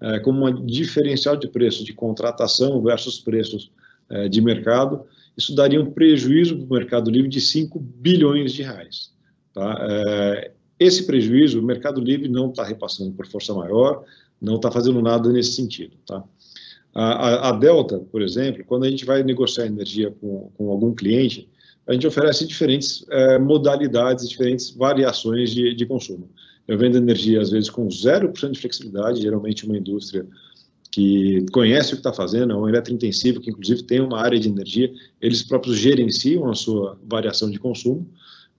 [0.00, 3.70] é, como um diferencial de preço de contratação versus preços
[4.10, 5.04] é, de mercado,
[5.36, 9.12] isso daria um prejuízo para o Mercado Livre de 5 bilhões de reais.
[9.54, 9.76] Tá?
[9.80, 14.04] É, esse prejuízo, o Mercado Livre não está repassando por força maior,
[14.40, 15.96] não está fazendo nada nesse sentido.
[16.06, 16.22] Tá?
[16.94, 21.48] A, a, Delta, por exemplo, quando a gente vai negociar energia com, com algum cliente,
[21.86, 26.28] a gente oferece diferentes é, modalidades, diferentes variações de, de, consumo.
[26.68, 30.26] Eu vendo energia, às vezes, com 0% de flexibilidade, geralmente uma indústria
[30.90, 34.48] que conhece o que está fazendo, é um eletrointensivo que, inclusive, tem uma área de
[34.48, 38.06] energia, eles próprios gerenciam a sua variação de consumo.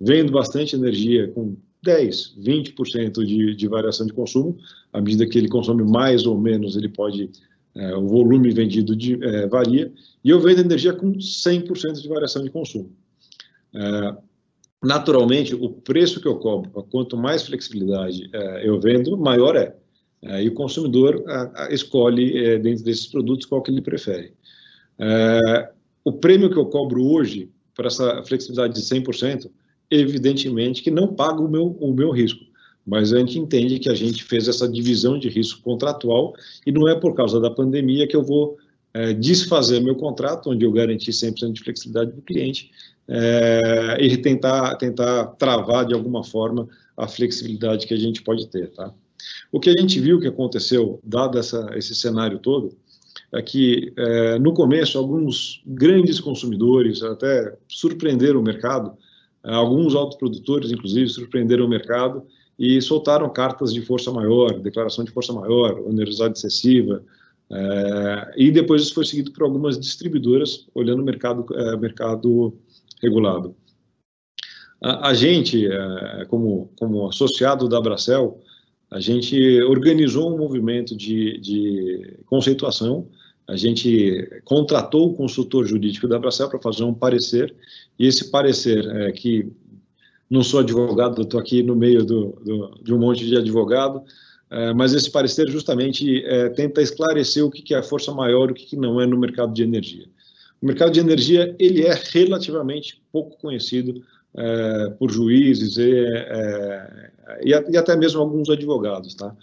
[0.01, 4.57] Vendo bastante energia com 10, 20% de, de variação de consumo,
[4.91, 7.29] à medida que ele consome mais ou menos, ele pode,
[7.75, 9.91] é, o volume vendido de, é, varia,
[10.23, 12.91] e eu vendo energia com 100% de variação de consumo.
[13.73, 14.15] É,
[14.83, 19.75] naturalmente, o preço que eu cobro, quanto mais flexibilidade é, eu vendo, maior é.
[20.21, 24.33] é e o consumidor a, a, escolhe, é, dentro desses produtos, qual que ele prefere.
[26.05, 29.49] O prêmio que eu cobro hoje, para essa flexibilidade de 100%,
[29.89, 32.45] evidentemente que não paga o meu, o meu risco.
[32.85, 36.33] Mas a gente entende que a gente fez essa divisão de risco contratual
[36.65, 38.57] e não é por causa da pandemia que eu vou
[38.93, 42.69] é, desfazer meu contrato, onde eu garanti 100% de flexibilidade para o cliente,
[43.07, 48.69] é, e tentar, tentar travar de alguma forma a flexibilidade que a gente pode ter.
[48.71, 48.93] Tá?
[49.51, 52.77] O que a gente viu que aconteceu, dado essa, esse cenário todo,
[53.31, 58.95] é que é, no começo alguns grandes consumidores até surpreenderam o mercado,
[59.43, 62.23] alguns autoprodutores inclusive surpreenderam o mercado
[62.57, 67.03] e soltaram cartas de força maior, declaração de força maior, onerosidade excessiva,
[67.51, 72.53] é, e depois isso foi seguido por algumas distribuidoras olhando o mercado, é, mercado
[73.01, 73.55] regulado.
[74.81, 78.39] A, a gente, é, como, como associado da Abracel,
[78.89, 83.07] a gente organizou um movimento de, de conceituação,
[83.47, 87.53] a gente contratou o consultor jurídico da Abracel para fazer um parecer,
[87.99, 89.51] e esse parecer, é, que
[90.33, 94.01] não sou advogado, estou aqui no meio do, do, de um monte de advogado,
[94.49, 98.49] é, mas esse parecer justamente é, tenta esclarecer o que, que é a força maior,
[98.49, 100.07] o que, que não é no mercado de energia.
[100.59, 104.01] O mercado de energia ele é relativamente pouco conhecido
[104.35, 107.11] é, por juízes e, é,
[107.43, 109.35] e, e, até mesmo alguns advogados, tá?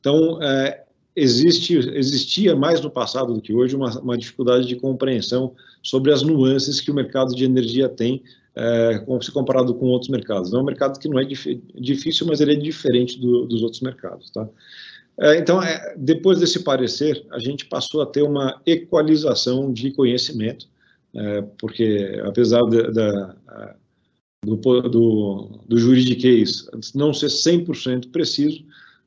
[0.00, 0.82] Então é,
[1.14, 6.22] existe existia mais no passado do que hoje uma, uma dificuldade de compreensão sobre as
[6.22, 8.24] nuances que o mercado de energia tem
[8.54, 10.52] é, se comparado com outros mercados.
[10.52, 13.80] É um mercado que não é dif difícil, mas ele é diferente do, dos outros
[13.80, 14.30] mercados.
[14.30, 14.48] Tá?
[15.20, 20.66] É, então, é, depois desse parecer, a gente passou a ter uma equalização de conhecimento,
[21.14, 23.36] é, porque apesar de, da,
[24.44, 28.64] do, do, do juridiquês não ser 100% preciso,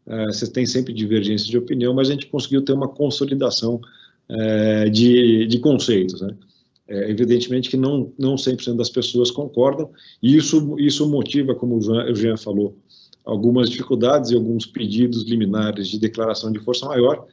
[0.07, 3.81] é, você tem sempre divergência de opinião, mas a gente conseguiu ter uma consolidação
[4.29, 6.21] é, de, de conceitos.
[6.21, 6.35] Né?
[6.87, 9.89] É, evidentemente que não, não 100% das pessoas concordam,
[10.21, 12.77] e isso, isso motiva, como o Jean falou,
[13.25, 17.25] algumas dificuldades e alguns pedidos liminares de declaração de força maior.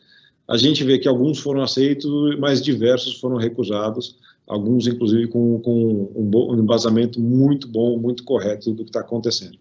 [0.48, 6.10] A gente vê que alguns foram aceitos, mas diversos foram recusados, alguns, inclusive, com, com
[6.16, 9.58] um, um embasamento muito bom, muito correto do que está acontecendo.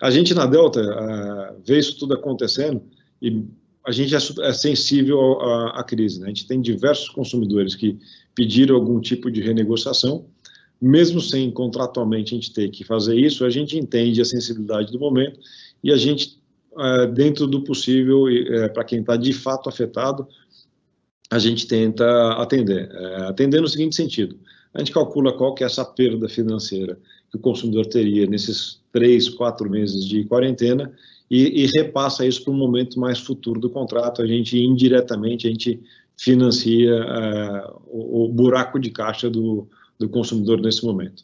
[0.00, 2.80] A gente na Delta uh, vê isso tudo acontecendo
[3.20, 3.42] e
[3.88, 6.20] a gente é, é sensível à, crise.
[6.20, 6.26] Né?
[6.26, 7.98] A gente tem diversos consumidores que
[8.34, 10.26] pediram algum tipo de renegociação,
[10.80, 15.00] mesmo sem contratualmente a gente ter que fazer isso, a gente entende a sensibilidade do
[15.00, 15.40] momento
[15.82, 16.38] e a gente,
[16.78, 20.28] é, dentro do possível, é, para quem está de fato afetado,
[21.30, 22.90] a gente tenta atender.
[23.26, 24.38] Atender no seguinte sentido,
[24.72, 26.98] a gente calcula qual que é essa perda financeira
[27.30, 30.92] que o consumidor teria nesses três, quatro meses de quarentena
[31.30, 34.22] e, e repassa isso para um momento mais futuro do contrato.
[34.22, 35.80] A gente indiretamente a gente
[36.16, 41.22] financia uh, o, o, buraco de caixa do, do consumidor nesse momento.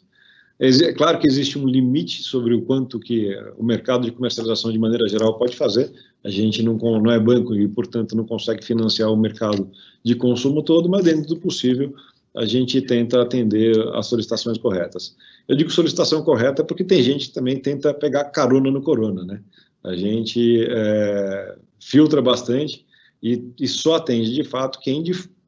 [0.57, 4.79] É claro que existe um limite sobre o quanto que o mercado de comercialização de
[4.79, 5.91] maneira geral pode fazer.
[6.23, 9.69] A gente não, não é banco e, portanto, não consegue financiar o mercado
[10.01, 11.93] de consumo todo, mas dentro do possível
[12.35, 15.15] a gente tenta atender as solicitações corretas.
[15.47, 19.41] Eu digo solicitação correta porque tem gente que também tenta pegar carona no corona, né?
[19.85, 22.85] A gente é, filtra bastante
[23.21, 25.03] e, e, só atende de fato quem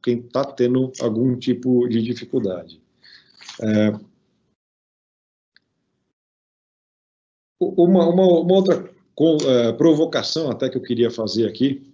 [0.06, 2.80] está tendo algum tipo de dificuldade.
[3.60, 3.92] É,
[7.60, 8.88] uma, uma, uma, outra
[9.46, 11.92] é, provocação até que eu queria fazer aqui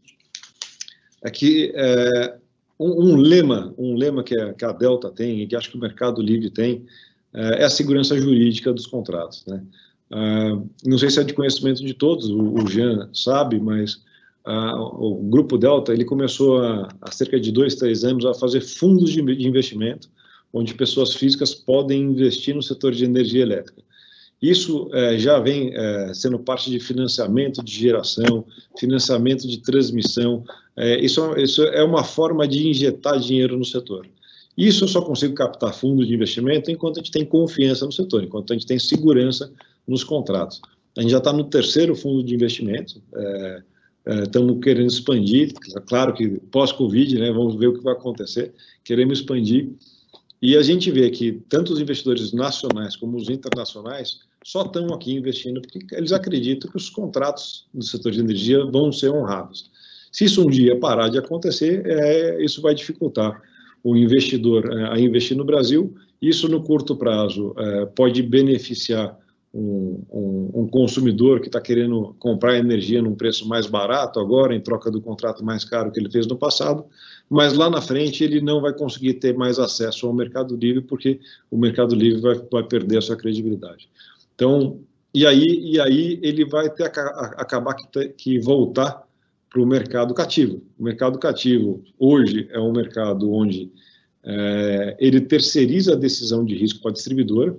[1.22, 2.38] é que é,
[2.78, 5.78] um, um, lema, um lema que a, que a, Delta tem e que acho que
[5.78, 6.85] o Mercado Livre tem
[7.33, 9.64] é, é a segurança jurídica dos contratos, né?
[10.11, 13.95] Uh, não sei se é de conhecimento de todos, o, Jean sabe, mas
[14.47, 19.11] uh, o Grupo Delta ele começou há cerca de dois, três anos a fazer fundos
[19.11, 20.09] de, de investimento,
[20.53, 23.83] onde pessoas físicas podem investir no setor de energia elétrica.
[24.45, 28.45] Isso eh, já vem eh, sendo parte de financiamento de geração,
[28.78, 30.45] financiamento de transmissão.
[30.76, 34.07] Eh, isso, isso é uma forma de injetar dinheiro no setor.
[34.55, 38.22] Isso eu só consigo captar fundos de investimento enquanto a gente tem confiança no setor,
[38.22, 39.51] enquanto a gente tem segurança
[39.87, 40.61] nos contratos.
[40.97, 43.62] A gente já está no terceiro fundo de investimento, é,
[44.07, 45.53] é, estamos querendo expandir,
[45.87, 48.53] claro que pós-Covid, né, vamos ver o que vai acontecer,
[48.85, 49.70] queremos expandir,
[50.41, 55.14] e a gente vê que tanto os investidores nacionais como os internacionais só estão aqui
[55.14, 59.70] investindo porque eles acreditam que os contratos do setor de energia vão ser honrados.
[60.12, 63.41] Se isso um dia parar de acontecer, é, isso vai dificultar
[63.82, 65.95] o investidor é, a investir no Brasil.
[66.20, 69.18] Isso, no curto prazo, é, pode beneficiar
[69.55, 74.61] um, um, um consumidor que está querendo comprar energia num preço mais barato agora, em
[74.61, 76.84] troca do contrato mais caro que ele fez no passado,
[77.30, 81.20] mas lá na frente ele não vai conseguir ter mais acesso ao mercado livre, porque
[81.50, 83.88] o mercado livre vai, vai perder a sua credibilidade.
[84.34, 84.80] Então,
[85.14, 89.07] e aí, e aí ele vai ter acabar que, ter, que voltar
[89.48, 90.61] para o mercado cativo.
[90.76, 93.70] O mercado cativo hoje é um mercado onde
[94.24, 97.57] é, ele terceiriza a decisão de risco para a distribuidora.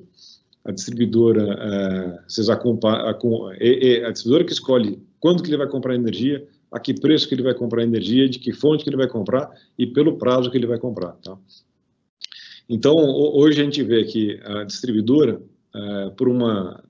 [0.66, 5.68] A distribuidora, é, vocês acompanham, a, a, a distribuidora que escolhe quando que ele vai
[5.68, 8.98] comprar energia, a que preço que ele vai comprar energia, de que fonte que ele
[8.98, 11.14] vai comprar e pelo prazo que ele vai comprar.
[11.24, 11.38] Tá?
[12.68, 15.42] Então, hoje a gente vê que a distribuidora,
[15.74, 16.84] é, por uma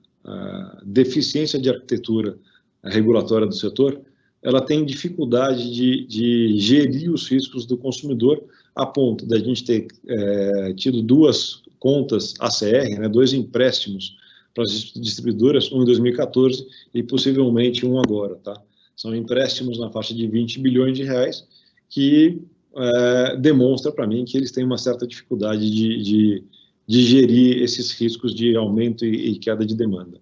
[0.84, 2.36] deficiência de arquitetura
[2.82, 4.00] regulatória do setor,
[4.42, 8.42] ela tem dificuldade de, de gerir os riscos do consumidor,
[8.76, 14.16] a ponto da gente ter é, tido duas contas ACR, né, dois empréstimos
[14.54, 18.36] para as distribuidoras, um em 2014 e possivelmente um agora.
[18.36, 18.60] Tá?
[18.94, 21.46] São empréstimos na faixa de 20 bilhões de reais,
[21.88, 22.40] que
[22.76, 26.44] é, demonstra para mim que eles têm uma certa dificuldade de, de,
[26.86, 30.20] de gerir esses riscos de aumento e, e queda de demanda.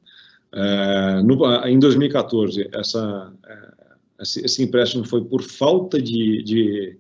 [0.53, 6.97] É, no, em 2014, essa, é, esse, empréstimo foi por falta de, de,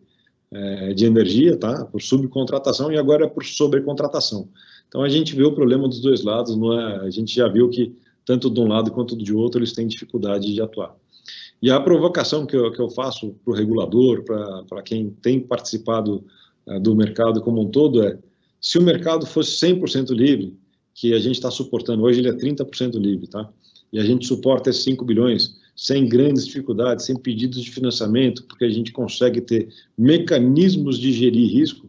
[0.54, 1.84] é, de energia, tá?
[1.84, 4.48] por subcontratação, e agora é por sobrecontratação.
[4.88, 6.96] Então, a gente vê o problema dos dois lados, não é?
[7.00, 7.92] a gente já viu que,
[8.24, 10.94] tanto de um lado quanto de outro, eles têm dificuldade de atuar.
[11.60, 16.24] E a provocação que eu, que eu faço para o regulador, para quem tem participado
[16.66, 18.18] é, do mercado como um todo, é:
[18.60, 20.54] se o mercado fosse 100% livre,
[20.94, 23.50] que a gente está suportando hoje, ele é 30% livre, tá?
[23.92, 28.64] E a gente suporta esses 5 bilhões sem grandes dificuldades, sem pedidos de financiamento, porque
[28.64, 29.68] a gente consegue ter
[29.98, 31.88] mecanismos de gerir risco,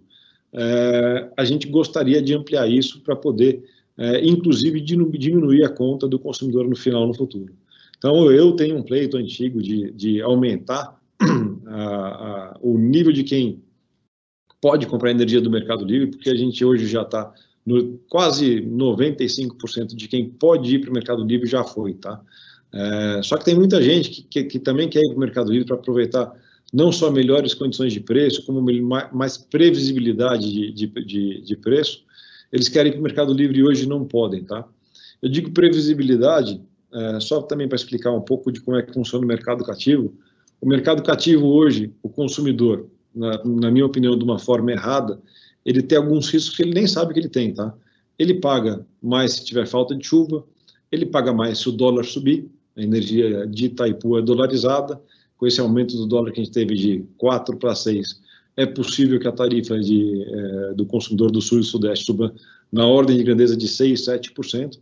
[0.54, 3.64] é, a gente gostaria de ampliar isso para poder,
[3.98, 7.54] é, inclusive, diminuir a conta do consumidor no final, no futuro.
[7.98, 11.00] Então, eu tenho um pleito antigo de, de aumentar
[11.68, 13.62] a, a, o nível de quem
[14.62, 17.34] pode comprar energia do Mercado Livre, porque a gente hoje já está
[17.66, 22.22] no, quase 95% de quem pode ir para o Mercado Livre já foi, tá?
[22.76, 25.50] É, só que tem muita gente que, que, que também quer ir para o Mercado
[25.50, 26.34] Livre para aproveitar
[26.74, 28.62] não só melhores condições de preço, como
[29.14, 32.04] mais previsibilidade de, de, de, de preço.
[32.52, 34.68] Eles querem para o Mercado Livre hoje não podem, tá?
[35.22, 36.62] Eu digo previsibilidade,
[36.94, 40.14] é, só também para explicar um pouco de como é que funciona o mercado cativo.
[40.60, 45.22] O mercado cativo hoje, o consumidor, na, na minha opinião, de uma forma errada,
[45.66, 47.74] ele tem alguns riscos que ele nem sabe que ele tem, tá?
[48.20, 50.44] Ele paga mais se tiver falta de chuva,
[50.92, 55.02] ele paga mais se o dólar subir, a energia de Itaipu é dolarizada,
[55.38, 58.22] com esse aumento do dólar que a gente teve de 4 para 6,
[58.58, 62.34] é possível que a tarifa de, é, do consumidor do Sul e Sudeste suba
[62.72, 64.80] na ordem de grandeza de 6, 7%.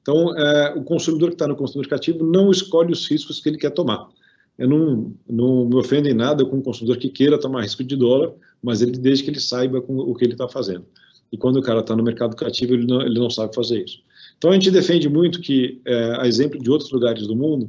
[0.00, 3.58] Então, é, o consumidor que está no consumidor cativo não escolhe os riscos que ele
[3.58, 4.08] quer tomar.
[4.56, 7.96] Eu não, não me ofendo em nada com um consumidor que queira tomar risco de
[7.96, 10.84] dólar, mas ele desde que ele saiba o que ele está fazendo.
[11.32, 14.00] E quando o cara está no mercado cativo, ele não, ele não sabe fazer isso.
[14.40, 17.68] Então, a gente defende muito que, é, a exemplo de outros lugares do mundo,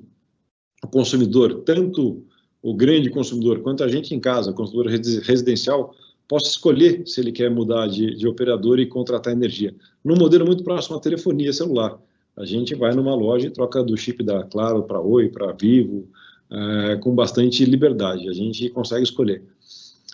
[0.81, 2.23] o consumidor, tanto
[2.61, 5.93] o grande consumidor quanto a gente em casa, consumidor residencial,
[6.29, 9.75] possa escolher se ele quer mudar de, de operador e contratar energia.
[10.01, 11.99] Num modelo muito próximo à telefonia celular.
[12.37, 16.07] A gente vai numa loja e troca do chip da Claro para Oi, para Vivo,
[16.49, 18.29] é, com bastante liberdade.
[18.29, 19.43] A gente consegue escolher.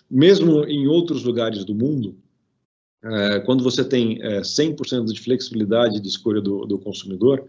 [0.09, 2.15] Mesmo em outros lugares do mundo,
[3.11, 7.45] é, quando você tem é, 100% de flexibilidade de escolha do, do, consumidor,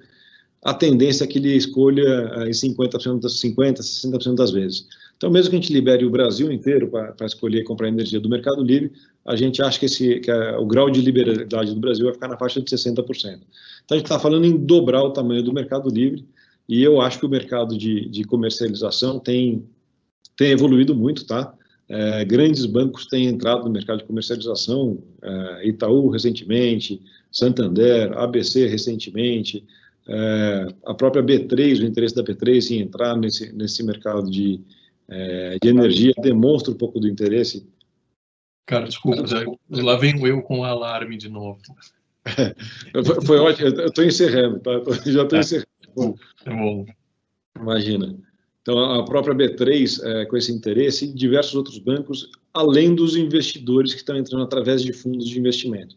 [0.62, 4.86] a tendência é que ele escolha é, em 50%, 50%, 60% das vezes.
[5.16, 8.62] Então, mesmo que a gente libere o Brasil inteiro para escolher comprar energia do Mercado
[8.62, 8.92] Livre,
[9.26, 12.28] a gente acha que, esse, que a, o grau de liberalidade do Brasil vai ficar
[12.28, 13.04] na faixa de 60%.
[13.04, 13.40] Então,
[13.90, 16.24] a gente está falando em dobrar o tamanho do Mercado Livre,
[16.68, 19.66] e eu acho que o mercado de, de comercialização tem,
[20.36, 21.54] tem evoluído muito, tá?
[21.88, 27.00] É, grandes bancos têm entrado no mercado de comercialização, é, Itaú recentemente,
[27.32, 29.64] Santander, ABC recentemente,
[30.06, 34.60] é, a própria B3, o interesse da B3 em entrar nesse, nesse mercado de,
[35.08, 37.66] é, de energia demonstra um pouco do interesse.
[38.66, 39.22] Cara, desculpa,
[39.70, 41.58] lá venho eu com o alarme de novo.
[43.24, 44.72] foi, ótimo, eu estou encerrando, tá?
[45.10, 45.40] já estou é.
[45.40, 45.68] encerrando.
[46.44, 46.86] É bom.
[47.58, 48.14] Imagina.
[48.68, 53.94] Então, a própria B3, é, com esse interesse, e diversos outros bancos, além dos investidores
[53.94, 55.96] que estão entrando através de fundos de investimento.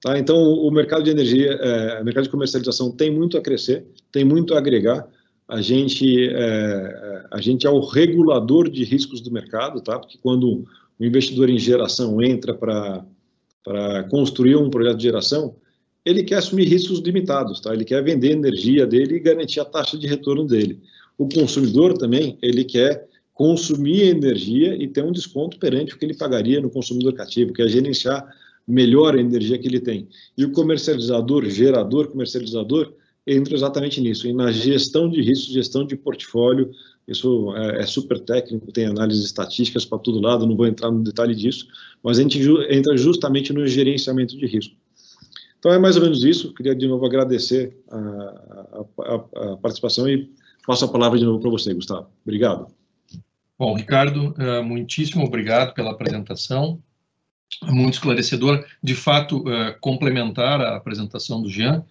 [0.00, 0.18] Tá?
[0.18, 4.24] Então, o mercado de energia, é, o mercado de comercialização tem muito a crescer, tem
[4.24, 5.06] muito a agregar.
[5.46, 9.96] A gente, é, a gente é o regulador de riscos do mercado, tá?
[9.96, 10.64] porque quando
[10.98, 13.04] o investidor em geração entra para
[14.10, 15.54] construir um projeto de geração,
[16.04, 17.72] ele quer assumir riscos limitados, tá?
[17.72, 20.80] Ele quer vender a energia dele e garantir a taxa de retorno dele.
[21.18, 26.16] O consumidor também, ele quer consumir energia e ter um desconto perante o que ele
[26.16, 28.26] pagaria no consumidor cativo, que é gerenciar
[28.66, 30.08] melhor a energia que ele tem.
[30.36, 32.92] E o comercializador, gerador, comercializador,
[33.26, 36.70] entra exatamente nisso, e na gestão de riscos, gestão de portfólio,
[37.06, 41.02] isso é, é super técnico, tem análises estatísticas para todo lado, não vou entrar no
[41.02, 41.66] detalhe disso,
[42.02, 44.74] mas a gente ju entra justamente no gerenciamento de risco.
[45.58, 50.30] Então é mais ou menos isso, queria de novo agradecer a, a, a participação e
[50.68, 52.08] passo a palavra de novo para você, Gustavo.
[52.22, 52.66] Obrigado.
[53.58, 56.78] Bom, Ricardo, é, muitíssimo obrigado pela apresentação,
[57.62, 58.62] muito esclarecedor.
[58.82, 61.82] De fato, é, complementar a apresentação do Jean,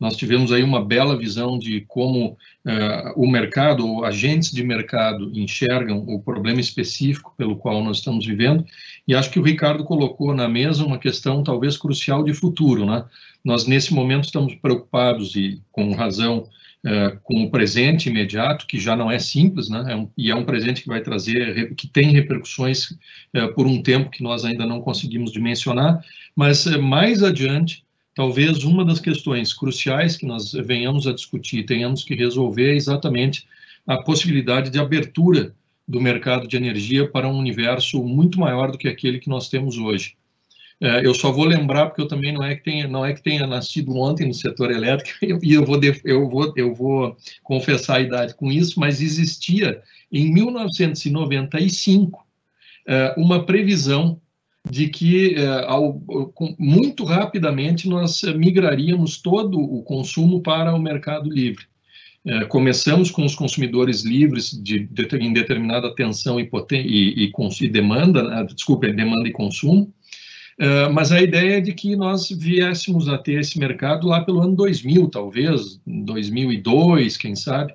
[0.00, 5.98] nós tivemos aí uma bela visão de como uh, o mercado, agentes de mercado enxergam
[5.98, 8.66] o problema específico pelo qual nós estamos vivendo,
[9.06, 13.04] e acho que o Ricardo colocou na mesa uma questão talvez crucial de futuro, né?
[13.44, 16.48] Nós, nesse momento, estamos preocupados, e com razão,
[16.84, 19.84] uh, com o presente imediato, que já não é simples, né?
[19.88, 23.82] É um, e é um presente que vai trazer, que tem repercussões uh, por um
[23.82, 26.04] tempo que nós ainda não conseguimos dimensionar,
[26.36, 32.14] mas mais adiante, talvez uma das questões cruciais que nós venhamos a discutir, tenhamos que
[32.14, 33.46] resolver é exatamente
[33.86, 35.54] a possibilidade de abertura
[35.86, 39.76] do mercado de energia para um universo muito maior do que aquele que nós temos
[39.76, 40.16] hoje.
[40.84, 43.22] É, eu só vou lembrar porque eu também não é que tenha não é que
[43.22, 48.00] tenha nascido ontem no setor elétrico e eu vou eu vou eu vou confessar a
[48.02, 49.80] idade com isso, mas existia
[50.12, 52.22] em 1995
[52.86, 54.20] é, uma previsão
[54.70, 55.66] de que é,
[56.58, 61.64] muito rapidamente nós migraríamos todo o consumo para o mercado livre.
[62.48, 64.88] Começamos com os consumidores livres de,
[65.20, 69.92] em determinada tensão e, e, e, e demanda, né, desculpa, demanda e consumo,
[70.58, 74.40] é, mas a ideia é de que nós viéssemos a ter esse mercado lá pelo
[74.40, 77.74] ano 2000, talvez, 2002, quem sabe.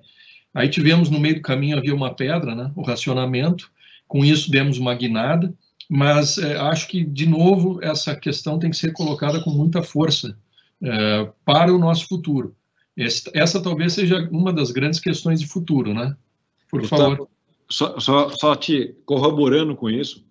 [0.54, 3.70] Aí tivemos no meio do caminho havia uma pedra, né, o racionamento,
[4.08, 5.54] com isso demos uma guinada,
[5.90, 10.38] mas é, acho que, de novo, essa questão tem que ser colocada com muita força
[10.82, 12.56] é, para o nosso futuro.
[12.98, 16.16] Essa, essa, talvez seja uma das grandes questões de futuro, né?
[16.70, 17.28] Por favor.
[17.70, 20.26] Só, só, só te corroborando com isso,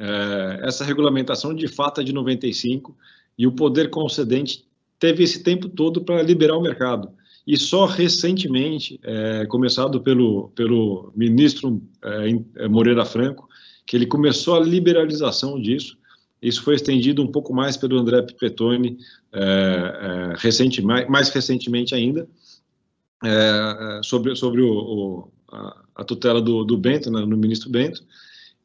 [0.00, 2.96] é, essa regulamentação de fato é de 95
[3.36, 4.64] e o poder concedente
[4.98, 7.10] teve esse tempo todo para liberar o mercado.
[7.46, 11.82] E só recentemente, é, começado pelo, pelo ministro
[12.56, 13.46] é, Moreira Franco,
[13.86, 15.98] que ele começou a liberalização disso.
[16.40, 18.96] Isso foi estendido um pouco mais pelo André Pipetoni,
[19.32, 22.26] é, é, recente, mais, mais, recentemente ainda,
[23.22, 27.68] é, é, sobre, sobre o, o, a, a, tutela do, do Bento, né, no ministro
[27.68, 28.02] Bento,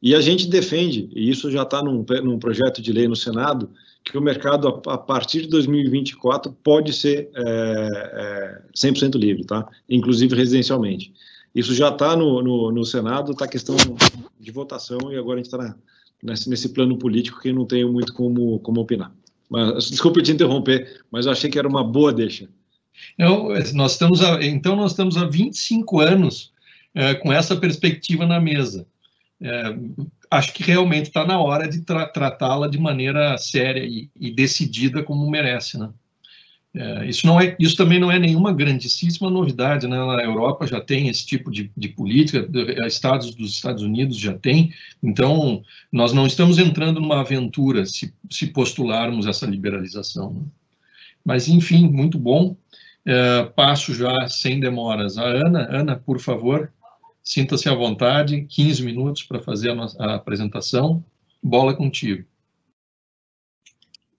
[0.06, 3.68] e a gente defende, e isso já está num, num, projeto de lei no Senado,
[4.04, 9.68] que o mercado, a, a partir de 2024, pode ser é, é, 100% livre, tá?
[9.88, 11.12] inclusive residencialmente.
[11.52, 13.74] Isso já está no, no, no, Senado, está questão
[14.38, 15.76] de votação e agora a gente está
[16.22, 19.12] nesse, nesse, plano político que não tenho muito como, como opinar.
[19.50, 22.48] Mas, desculpe te interromper, mas eu achei que era uma boa deixa.
[23.18, 26.52] Não, nós estamos a, então, nós estamos há 25 anos
[26.94, 28.86] é, com essa perspectiva na mesa.
[29.40, 29.76] É,
[30.30, 35.02] acho que realmente está na hora de tra tratá-la de maneira séria e, e, decidida
[35.02, 35.90] como merece, né?
[36.74, 39.96] É, isso, não é, isso também não é nenhuma grandíssima novidade, né?
[39.96, 42.46] A Europa já tem esse tipo de, de política,
[42.86, 44.72] estados dos Estados Unidos já tem,
[45.02, 50.34] então nós não estamos entrando numa aventura se, se postularmos essa liberalização.
[50.34, 50.42] Né?
[51.24, 52.56] Mas, enfim, muito bom.
[53.04, 55.68] É, passo já sem demoras a Ana.
[55.70, 56.72] Ana, por favor,
[57.26, 61.04] sinta-se à vontade, 15 minutos para fazer a, nossa, a apresentação.
[61.42, 62.24] Bola contigo.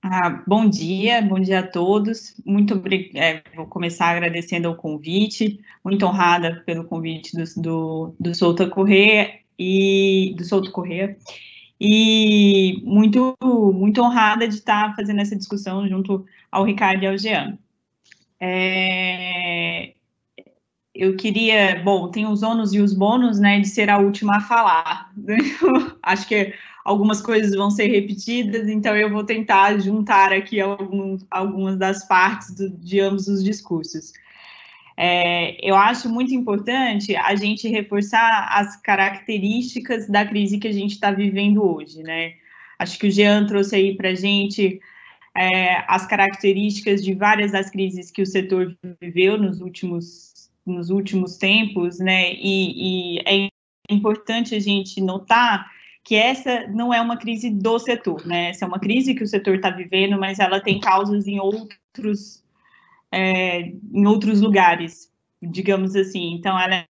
[0.04, 2.36] Ah, bom dia, bom dia a todos.
[2.46, 2.82] Muito.
[3.16, 9.40] É, vou começar agradecendo o convite, muito honrada pelo convite do, do, do Souto Correia
[9.58, 11.18] e do Souto Correia
[11.80, 17.58] e muito muito honrada de estar fazendo essa discussão junto ao Ricardo e ao Jean.
[18.40, 19.94] É,
[20.98, 24.42] eu queria, bom, tem os ônus e os bônus, né, de ser a última a
[24.42, 25.12] falar.
[26.02, 31.78] Acho que algumas coisas vão ser repetidas, então eu vou tentar juntar aqui algum, algumas
[31.78, 34.14] das partes do, de ambos os discursos.
[35.00, 40.94] É, eu acho muito importante a gente reforçar as características da crise que a gente
[40.94, 42.34] está vivendo hoje, né?
[42.80, 44.80] Acho que o Jean trouxe aí para a gente
[45.38, 50.34] é, as características de várias das crises que o setor viveu nos últimos,
[50.68, 52.34] nos últimos tempos, né?
[52.34, 53.50] E, e é
[53.90, 55.72] importante a gente notar
[56.04, 58.50] que essa não é uma crise do setor, né?
[58.50, 62.44] Essa é uma crise que o setor está vivendo, mas ela tem causas em outros,
[63.12, 65.12] é, em outros lugares,
[65.42, 66.34] digamos assim.
[66.34, 66.86] Então, ela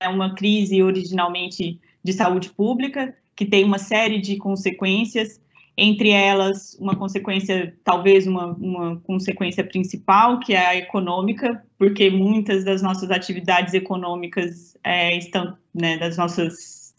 [0.00, 5.40] é uma crise originalmente de saúde pública, que tem uma série de consequências,
[5.76, 12.64] entre elas uma consequência, talvez uma, uma consequência principal, que é a econômica, porque muitas
[12.64, 16.94] das nossas atividades econômicas é, estão, né, das nossas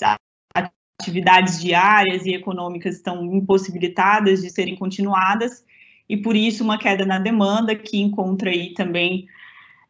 [1.00, 5.64] atividades diárias e econômicas estão impossibilitadas de serem continuadas,
[6.10, 9.26] e por isso uma queda na demanda, que encontra aí também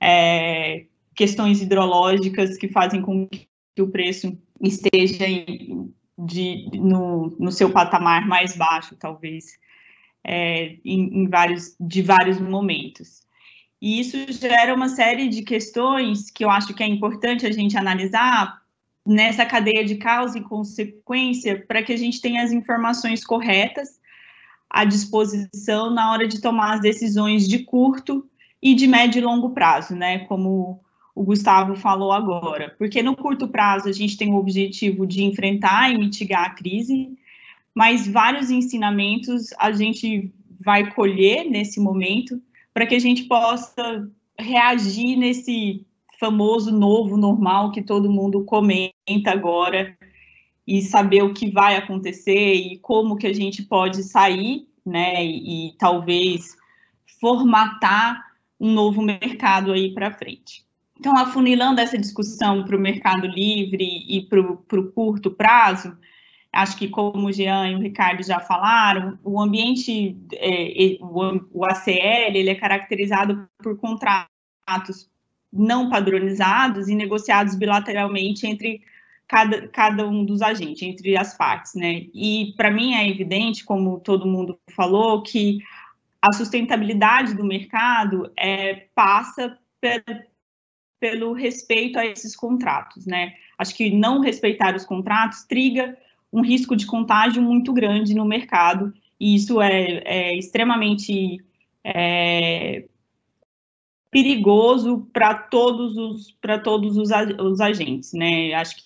[0.02, 5.26] é, questões hidrológicas que fazem com que o preço esteja
[6.18, 9.58] de, no, no seu patamar mais baixo, talvez,
[10.24, 13.22] é, em, em, vários, de vários momentos.
[13.82, 17.78] E isso gera uma série de questões que eu acho que é importante a gente
[17.78, 18.62] analisar
[19.06, 24.00] nessa cadeia de causa e consequência para que a gente tenha as informações corretas
[24.70, 28.26] à disposição na hora de tomar as decisões de curto
[28.62, 30.20] e de médio e longo prazo, né?
[30.20, 30.82] Como
[31.16, 35.92] o Gustavo falou agora, porque no curto prazo a gente tem o objetivo de enfrentar
[35.92, 37.16] e mitigar a crise,
[37.74, 42.42] mas vários ensinamentos a gente vai colher nesse momento
[42.74, 44.10] para que a gente possa
[44.40, 45.86] reagir nesse
[46.20, 49.96] famoso novo normal que todo mundo comenta agora
[50.66, 55.70] e saber o que vai acontecer e como que a gente pode sair, né, e,
[55.70, 56.56] e talvez
[57.20, 60.63] formatar um novo mercado aí para frente.
[61.04, 65.98] Então, afunilando essa discussão para o mercado livre e para o curto prazo,
[66.50, 72.38] acho que como o Jean e o Ricardo já falaram, o ambiente, é, o, ACL,
[72.38, 75.12] ele é caracterizado por contratos
[75.52, 78.80] não padronizados e negociados bilateralmente entre
[79.28, 82.06] cada, cada um dos agentes, entre as partes, né?
[82.14, 85.60] E para mim é evidente, como todo mundo falou, que
[86.22, 89.60] a sustentabilidade do mercado é, passa
[91.04, 93.34] pelo respeito a esses contratos, né?
[93.58, 95.98] Acho que não respeitar os contratos triga
[96.32, 101.44] um risco de contágio muito grande no mercado, e isso é, é extremamente
[101.84, 102.86] é,
[104.10, 108.54] perigoso para todos os para todos os, os, agentes, né?
[108.54, 108.78] Acho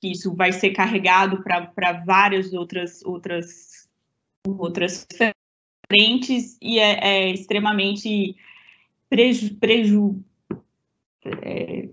[0.00, 3.86] que isso vai ser carregado para várias outras outras
[4.46, 5.06] outras
[5.92, 8.34] frentes e é, é extremamente
[9.10, 10.24] preju, preju
[11.42, 11.88] é,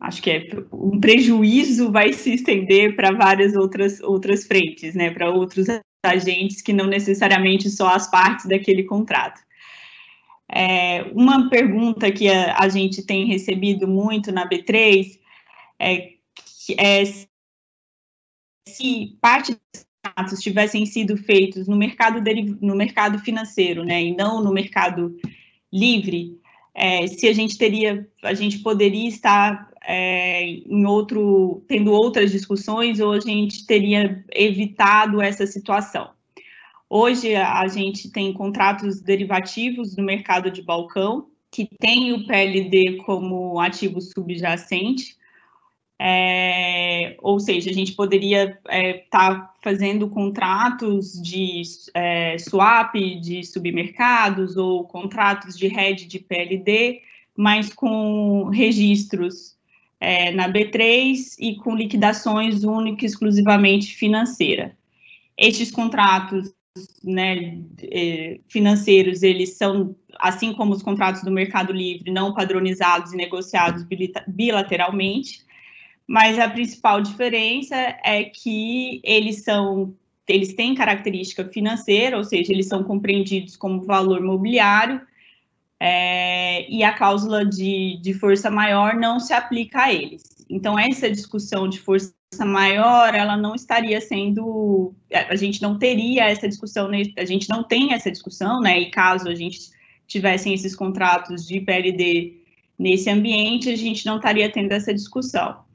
[0.00, 5.30] acho que é um prejuízo vai se estender para várias outras outras frentes, né, para
[5.30, 5.66] outros
[6.04, 9.40] agentes que não necessariamente só as partes daquele contrato.
[10.52, 15.18] É, uma pergunta que a, a, gente tem recebido muito na B3
[15.78, 16.14] é,
[16.76, 17.04] é
[18.68, 22.20] se parte dos contratos tivessem sido feitos no mercado,
[22.60, 25.16] no mercado financeiro, né, e não no mercado
[25.72, 26.39] livre,
[26.82, 33.00] é, se a gente teria, a gente poderia estar é, em outro, tendo outras discussões
[33.00, 36.08] ou a gente teria evitado essa situação.
[36.88, 43.60] Hoje a gente tem contratos derivativos no mercado de balcão que tem o PLD como
[43.60, 45.18] ativo subjacente,
[46.02, 51.60] é, ou seja, a gente poderia estar é, tá fazendo contratos de
[51.92, 57.02] é, swap de submercados ou contratos de hedge de PLD,
[57.36, 59.54] mas com registros
[60.00, 64.74] é, na B3 e com liquidações única e exclusivamente financeira.
[65.36, 66.50] Estes contratos
[67.04, 73.16] né, é, financeiros, eles são, assim como os contratos do Mercado Livre, não padronizados e
[73.16, 73.84] negociados
[74.26, 75.49] bilateralmente,
[76.10, 79.94] mas a principal diferença é que eles são
[80.26, 85.00] eles têm característica financeira, ou seja, eles são compreendidos como valor mobiliário,
[85.78, 90.22] é, e a cláusula de, de força maior não se aplica a eles.
[90.48, 92.12] Então, essa discussão de força
[92.44, 97.62] maior, ela não estaria sendo, a gente não teria essa discussão, né, a gente não
[97.62, 99.60] tem essa discussão, né, e caso a gente
[100.08, 102.36] tivessem esses contratos de PLD
[102.76, 105.69] nesse ambiente, a gente não estaria tendo essa discussão.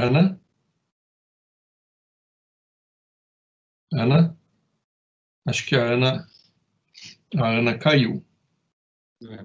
[0.00, 0.40] Ana?
[3.92, 4.36] Ana?
[5.46, 6.26] Acho que a Ana,
[7.36, 8.24] a Ana caiu.
[9.22, 9.44] É,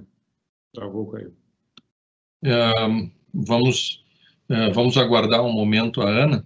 [0.73, 1.35] travou, caiu.
[2.43, 2.71] É,
[3.33, 4.05] vamos,
[4.49, 6.45] é, vamos aguardar um momento a Ana.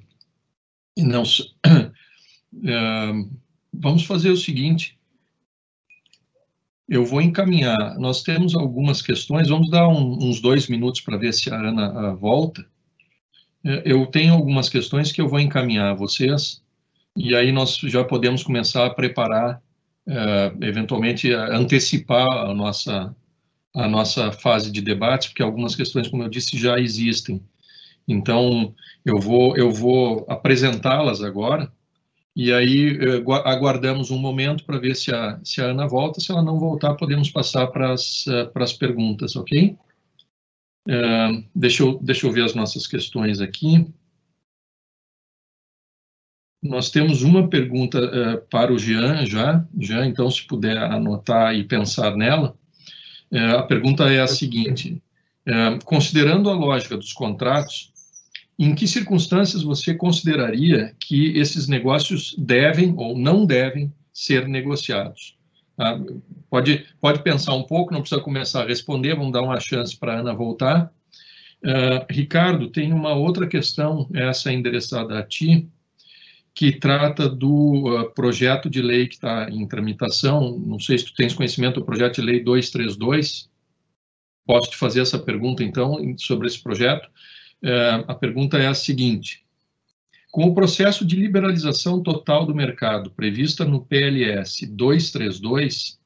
[0.97, 1.23] E não,
[2.65, 3.11] é,
[3.73, 4.97] vamos fazer o seguinte.
[6.87, 7.97] eu vou encaminhar.
[7.99, 12.13] Nós temos algumas questões, vamos dar um, uns dois minutos para ver se a Ana
[12.15, 12.70] volta.
[13.63, 16.61] É, eu tenho algumas questões que eu vou encaminhar a vocês,
[17.15, 19.61] e aí nós já podemos começar a preparar,
[20.07, 23.15] é, eventualmente antecipar a nossa,
[23.75, 27.41] a nossa fase de debate, porque algumas questões, como eu disse, já existem.
[28.07, 28.73] Então,
[29.05, 31.71] eu vou, eu vou apresentá-las agora,
[32.35, 36.21] e aí eh, aguardamos um momento para ver se a, se a Ana volta.
[36.21, 39.77] Se ela não voltar, podemos passar para as, eh, para as perguntas, ok?
[40.87, 43.87] Uh, deixa, eu, deixa eu ver as nossas questões aqui.
[46.61, 51.63] Nós temos uma pergunta uh, para o Jean já, já, então se puder anotar e
[51.63, 52.57] pensar nela.
[53.31, 55.01] Uh, a pergunta é a seguinte:
[55.85, 57.91] considerando a lógica dos contratos,
[58.57, 65.35] em que circunstâncias você consideraria que esses negócios devem ou não devem ser negociados?
[65.81, 65.99] Ah,
[66.47, 70.13] pode, pode pensar um pouco, não precisa começar a responder, vamos dar uma chance para
[70.13, 70.93] a Ana voltar.
[71.63, 75.67] Uh, Ricardo, tem uma outra questão, essa é endereçada a ti,
[76.53, 80.55] que trata do uh, projeto de lei que está em tramitação.
[80.59, 83.49] Não sei se tu tens conhecimento do projeto de lei 232.
[84.45, 87.09] Posso te fazer essa pergunta, então, sobre esse projeto?
[87.63, 89.43] É, a pergunta é a seguinte:
[90.31, 95.99] com o processo de liberalização total do mercado prevista no PLS 232,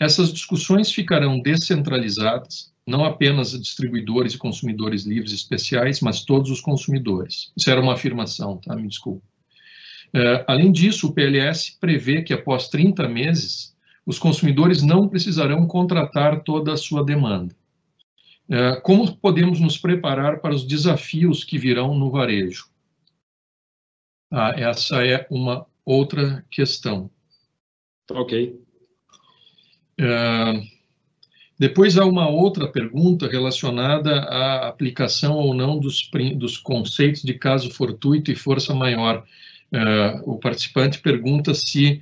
[0.00, 6.60] essas discussões ficarão descentralizadas, não apenas a distribuidores e consumidores livres especiais, mas todos os
[6.62, 7.52] consumidores.
[7.54, 8.74] Isso era uma afirmação, tá?
[8.74, 9.22] Me desculpe.
[10.14, 16.42] É, além disso, o PLS prevê que após 30 meses, os consumidores não precisarão contratar
[16.42, 17.54] toda a sua demanda.
[18.50, 22.71] É, como podemos nos preparar para os desafios que virão no varejo?
[24.34, 27.10] Ah, essa é uma outra questão.
[28.10, 28.58] Ok.
[30.00, 30.62] É,
[31.58, 37.70] depois há uma outra pergunta relacionada à aplicação ou não dos, dos conceitos de caso
[37.70, 39.22] fortuito e força maior.
[39.70, 42.00] É, o participante pergunta se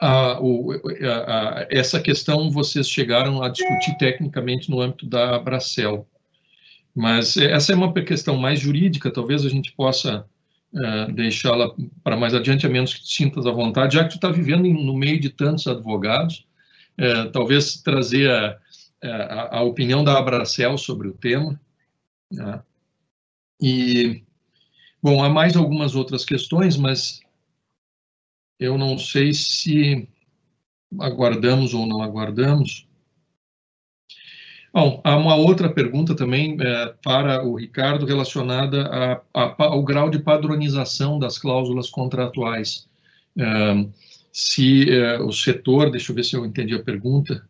[0.00, 6.08] a, o, a, a, essa questão vocês chegaram a discutir tecnicamente no âmbito da Abracel.
[6.94, 10.26] Mas essa é uma questão mais jurídica, talvez a gente possa
[10.74, 14.16] uh, deixá-la para mais adiante, a menos que te sintas à vontade, já que tu
[14.16, 16.46] está vivendo no meio de tantos advogados,
[16.98, 18.58] uh, talvez trazer a,
[19.02, 21.60] a, a, opinião da Abracel sobre o tema.
[22.30, 22.62] Né?
[23.60, 24.22] E,
[25.02, 27.20] bom, há mais algumas outras questões, mas
[28.58, 30.08] eu não sei se
[31.00, 32.86] aguardamos ou não aguardamos.
[34.74, 40.10] Bom, há uma outra pergunta também é, para o Ricardo relacionada a, a, ao grau
[40.10, 42.88] de padronização das cláusulas contratuais.
[43.38, 43.44] É,
[44.32, 47.48] se é, o setor, deixa eu ver se eu entendi a pergunta,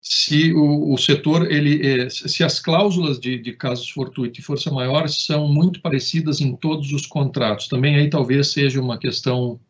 [0.00, 4.70] se o, o setor, ele, é, se as cláusulas de, de casos fortuito e força
[4.70, 9.60] maior são muito parecidas em todos os contratos, também aí talvez seja uma questão,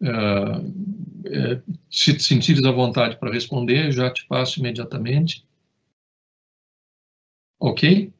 [0.00, 5.46] uh, é, se sentires à vontade para responder, já te passo imediatamente.
[7.58, 8.12] Ok?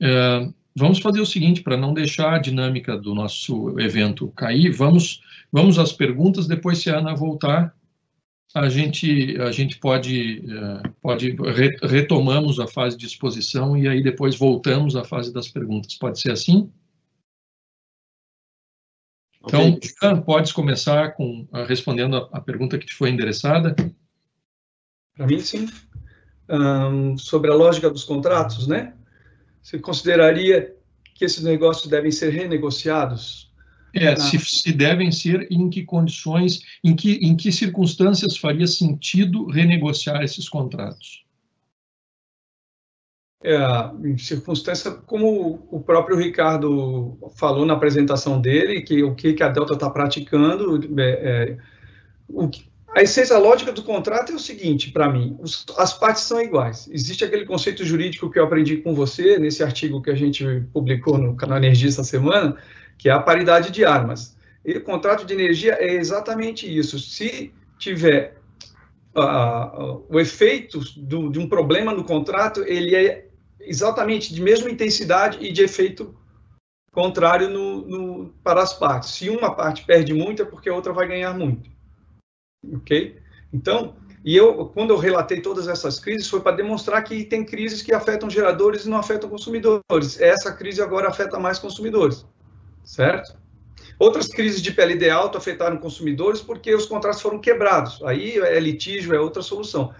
[0.00, 5.22] Uh, vamos fazer o seguinte, para não deixar a dinâmica do nosso evento cair, vamos,
[5.50, 7.74] vamos às perguntas, depois se a Ana voltar,
[8.54, 11.36] a gente, a gente pode, é, pode
[11.82, 15.94] retomamos a fase de exposição e aí depois voltamos à fase das perguntas.
[15.94, 16.70] Pode ser assim?
[19.46, 19.90] Então, okay.
[20.02, 23.76] Jean, podes começar com respondendo a, a, pergunta que te foi endereçada?
[25.14, 25.68] Para mim, sim.
[26.48, 28.94] Um, sobre a lógica dos contratos, né?
[29.62, 30.74] Você consideraria
[31.14, 33.52] que esses negócios devem ser renegociados?
[33.94, 39.46] É, se, se, devem ser, em que condições, em que, em que circunstâncias faria sentido
[39.46, 41.25] renegociar esses contratos?
[43.42, 43.56] É,
[44.02, 49.74] em circunstância, como o próprio Ricardo falou na apresentação dele, que o que, a Delta
[49.74, 51.58] está praticando, é, é,
[52.28, 52.50] o,
[52.96, 56.88] a essência lógica do contrato é o seguinte, para mim, os, as partes são iguais.
[56.90, 61.18] Existe aquele conceito jurídico que eu aprendi com você, nesse artigo que a gente publicou
[61.18, 62.56] no canal Energia essa semana,
[62.96, 64.34] que é a paridade de armas.
[64.64, 66.98] E o contrato de energia é exatamente isso.
[66.98, 68.38] Se tiver
[69.14, 73.25] uh, o efeito do, de um problema no contrato, ele é
[73.66, 76.16] exatamente de mesma intensidade e de efeito
[76.92, 79.10] contrário no, no, para as partes.
[79.10, 81.68] Se uma parte perde muito, é porque a outra vai ganhar muito.
[82.74, 83.20] Ok?
[83.52, 87.82] Então, e eu, quando eu relatei todas essas crises, foi para demonstrar que tem crises
[87.82, 90.20] que afetam geradores e não afetam consumidores.
[90.20, 92.24] Essa crise agora afeta mais consumidores
[92.86, 93.36] certo?
[93.98, 98.02] Outras crises de PLD alto afetaram consumidores porque os contratos foram quebrados.
[98.04, 99.92] Aí é litígio, é outra solução.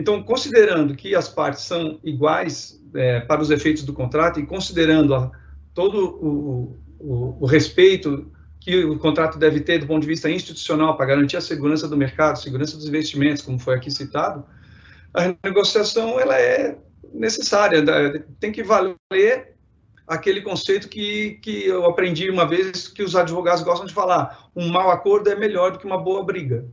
[0.00, 5.14] Então, considerando que as partes são iguais é, para os efeitos do contrato e considerando
[5.14, 5.30] a,
[5.74, 10.96] todo o, o, o, respeito que o contrato deve ter do ponto de vista institucional
[10.96, 14.42] para garantir a segurança do mercado, segurança dos investimentos, como foi aqui citado,
[15.12, 16.78] a negociação ela é
[17.12, 17.84] necessária,
[18.40, 19.54] tem que valer
[20.08, 24.70] aquele conceito que, que eu aprendi uma vez que os advogados gostam de falar: um
[24.70, 26.64] mau acordo é melhor do que uma boa briga.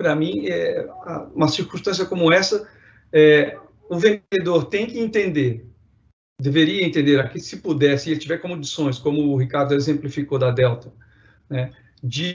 [0.00, 0.88] Para mim, é,
[1.34, 2.66] uma circunstância como essa,
[3.12, 5.68] é, o vendedor tem que entender,
[6.40, 10.90] deveria entender aqui, se puder, se ele tiver condições, como o Ricardo exemplificou da Delta,
[11.50, 11.70] né,
[12.02, 12.34] de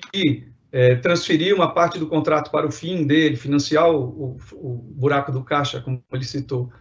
[0.72, 5.32] é, transferir uma parte do contrato para o fim dele, financiar o, o, o buraco
[5.32, 6.72] do caixa, como ele citou.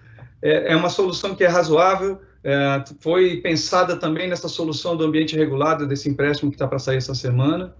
[0.42, 5.34] É, é uma solução que é razoável, é, foi pensada também nessa solução do ambiente
[5.34, 7.74] regulado, desse empréstimo que está para sair essa semana.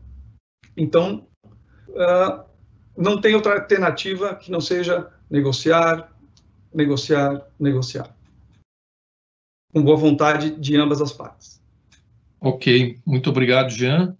[0.74, 1.26] Então,
[1.90, 2.53] uh,
[2.96, 6.12] não tem outra alternativa que não seja negociar,
[6.72, 8.14] negociar, negociar.
[9.72, 11.60] Com boa vontade de ambas as partes.
[12.40, 14.16] Ok, muito obrigado, Jean.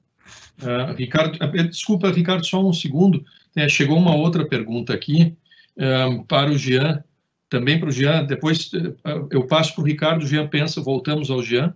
[0.61, 3.25] Uh, Ricardo, uh, desculpa, Ricardo, só um segundo.
[3.55, 5.37] É, chegou uma outra pergunta aqui
[6.29, 7.03] para o Jean
[7.55, 8.95] também para o Jean, depois eh,
[9.31, 11.73] eu passo para o Ricardo, Jean pensa, voltamos ao Jean.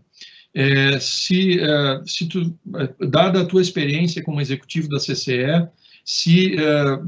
[0.53, 2.59] É, se, é, se tu,
[3.09, 5.69] dada a tua experiência como executivo da CCE,
[6.11, 6.99] se é,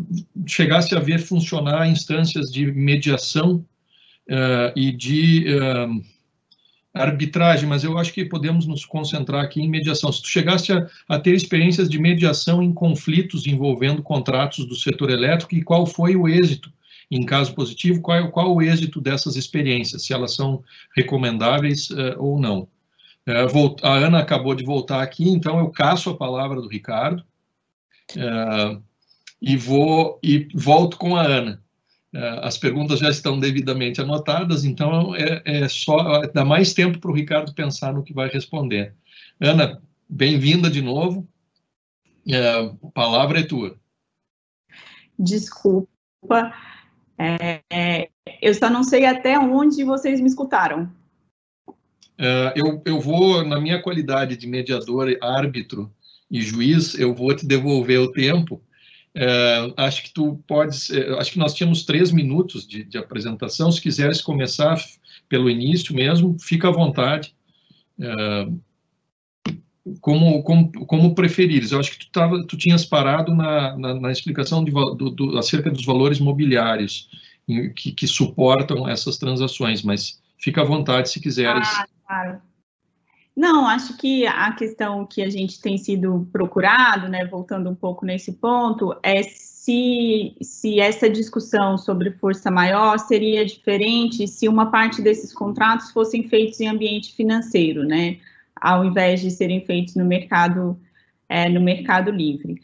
[0.46, 3.64] chegasse a ver funcionar instâncias de mediação
[4.76, 5.46] e de
[6.94, 10.12] arbitragem, mas eu acho que podemos nos concentrar aqui em mediação.
[10.12, 15.11] Se tu chegasse a, a, ter experiências de mediação em conflitos envolvendo contratos do setor
[15.11, 16.70] elétrico e qual foi o êxito
[17.11, 20.62] em caso positivo, qual qual o êxito dessas experiências, se elas são
[20.94, 22.68] recomendáveis uh, ou não.
[23.26, 27.24] Uh, a Ana acabou de voltar aqui, então eu caço a palavra do Ricardo
[28.16, 28.82] uh,
[29.41, 31.62] e vou e volto com a Ana.
[32.43, 37.14] as perguntas já estão devidamente anotadas, então é, é só dá mais tempo para o
[37.14, 38.95] Ricardo pensar no que vai responder.
[39.41, 41.26] Ana, bem-vinda de novo.
[42.28, 43.78] a palavra é tua.
[45.18, 46.53] Desculpa.
[47.18, 48.09] É,
[48.41, 50.91] eu só não sei até onde vocês me escutaram.
[52.55, 55.91] Eu, eu vou, na minha qualidade de mediador, árbitro
[56.30, 58.62] e juiz, eu vou te devolver o tempo.
[59.16, 63.70] Uh, acho que tu podes, uh, acho que nós tínhamos três minutos de, de, apresentação.
[63.72, 64.78] Se quiseres começar
[65.28, 67.34] pelo início mesmo, fica à vontade.
[67.98, 68.61] Uh,
[70.00, 71.72] como, como, como preferires.
[71.72, 75.38] Eu acho que tu, tava, tu tinhas parado na, na, na explicação de, do, do,
[75.38, 77.08] acerca dos valores mobiliários
[77.74, 81.66] que, que, suportam essas transações, mas fica à vontade se quiseres.
[81.68, 82.42] Ah, claro.
[83.37, 88.05] Não, acho que a questão que a gente tem sido procurado, né, voltando um pouco
[88.05, 95.01] nesse ponto, é se, se essa discussão sobre força maior seria diferente se uma parte
[95.01, 98.18] desses contratos fossem feitos em ambiente financeiro, né?
[98.61, 100.78] ao invés de serem feitos no mercado,
[101.28, 102.61] é, no mercado livre.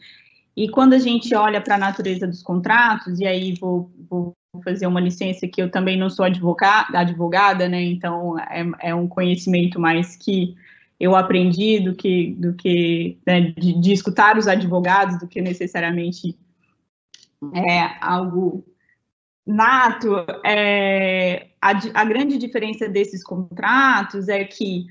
[0.55, 4.87] E quando a gente olha para a natureza dos contratos, e aí vou, vou, fazer
[4.87, 7.81] uma licença que eu também não sou advogada, advogada né?
[7.81, 10.55] Então é, é um conhecimento mais que
[10.99, 16.35] eu aprendi do que, do que né, de, de, escutar os advogados, do que necessariamente
[17.53, 18.65] é, algo
[19.45, 20.15] nato.
[20.43, 24.87] É, a, a grande diferença desses contratos é que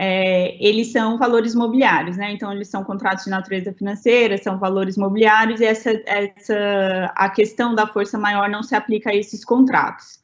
[0.00, 2.30] é, eles são valores mobiliários, né?
[2.30, 7.74] Então, eles são contratos de natureza financeira, são valores mobiliários, e essa, essa, a questão
[7.74, 10.20] da força maior não se aplica a esses contratos.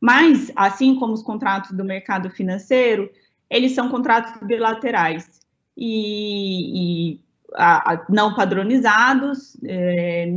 [0.00, 3.10] Mas, assim como os contratos do mercado financeiro,
[3.50, 5.28] eles são contratos bilaterais
[5.76, 7.20] e, e
[7.54, 9.54] a, a, não padronizados.
[9.66, 10.32] É,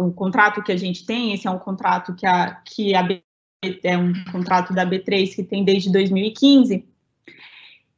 [0.00, 3.06] o contrato que a gente tem, esse é um contrato que a, que a
[3.84, 6.95] é um contrato da B3 que tem desde 2015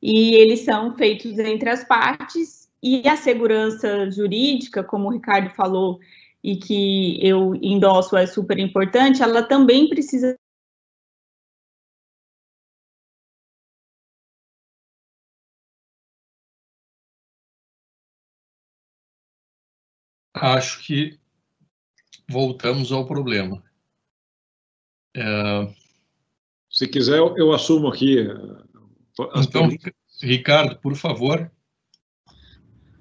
[0.02, 5.98] e eles são feitos entre as partes, e a segurança jurídica, como o Ricardo falou,
[6.42, 10.36] e que eu endosso é super importante, ela também precisa
[20.40, 21.18] Acho que
[22.28, 23.62] voltamos ao problema.
[25.16, 25.74] É...
[26.70, 28.18] Se quiser, eu assumo aqui
[29.36, 29.68] então,
[30.22, 31.50] Ricardo, por favor.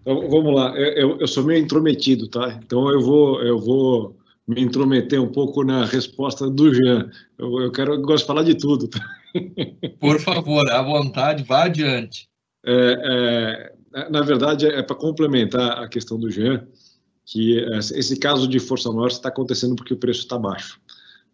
[0.01, 0.75] Então, vamos lá.
[0.77, 2.59] Eu, eu, sou meio intrometido, tá?
[2.63, 7.09] Então eu vou, eu vou me intrometer um pouco na resposta do Jean.
[7.37, 8.87] Eu, eu quero, eu gosto de falar de tudo.
[8.87, 8.99] Tá?
[9.99, 12.29] Por favor, à vontade, vá adiante.
[12.65, 16.67] É, é, É, na verdade, é para complementar a questão do Jean,
[17.25, 17.57] que
[17.95, 20.79] esse caso de força maior está acontecendo porque o preço está baixo.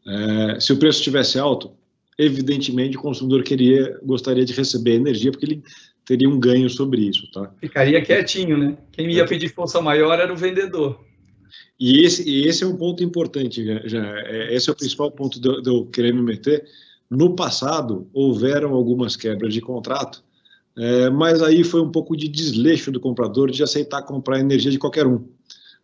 [0.07, 1.73] É, se o preço estivesse alto,
[2.25, 5.63] evidentemente o consumidor queria, gostaria de receber energia porque ele
[6.05, 7.51] teria um ganho sobre isso, tá?
[7.59, 8.77] Ficaria quietinho, né?
[8.91, 10.99] Quem ia pedir força maior era o vendedor.
[11.79, 15.39] E esse, e esse é um ponto importante, já, é, esse é o principal ponto
[15.39, 16.65] de, de eu querer me meter.
[17.09, 20.23] No passado, houveram algumas quebras de contrato,
[20.77, 24.79] é, mas aí foi um pouco de desleixo do comprador de aceitar comprar energia de
[24.79, 25.27] qualquer um.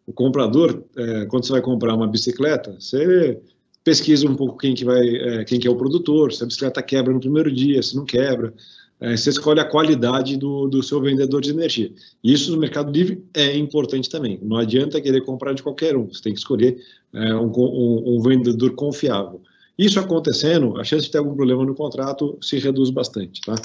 [0.07, 3.39] O comprador, é, quando você vai comprar uma bicicleta, você
[3.83, 6.81] pesquisa um pouco quem que vai, é, quem que é o produtor, se a bicicleta
[6.81, 8.53] quebra no primeiro dia, se não quebra,
[8.99, 11.91] é, você escolhe a qualidade do, do seu vendedor de energia.
[12.23, 14.39] Isso no Mercado Livre é importante também.
[14.41, 16.77] Não adianta querer comprar de qualquer um, você tem que escolher
[17.13, 19.41] é, um, um, um, vendedor confiável.
[19.77, 23.39] Isso acontecendo, a chance de ter algum problema no contrato se reduz bastante.
[23.41, 23.55] Tá?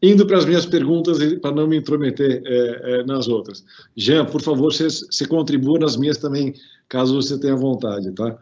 [0.00, 3.64] Indo para as minhas perguntas, para não me intrometer é, é, nas outras.
[3.96, 6.54] Jean, por favor, você, você contribua nas minhas também,
[6.88, 8.12] caso você tenha vontade.
[8.12, 8.38] Tá?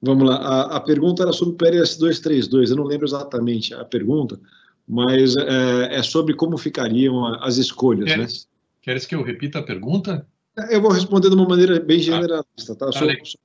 [0.00, 3.84] Vamos lá, a, a pergunta era sobre o PRS 232, eu não lembro exatamente a
[3.84, 4.38] pergunta,
[4.86, 8.16] mas é, é sobre como ficariam as escolhas, né?
[8.16, 8.48] queres, né?
[8.80, 10.26] Queres que eu repita a pergunta?
[10.70, 12.90] Eu vou responder de uma maneira bem generalista, tá?
[12.92, 13.40] Sou, sou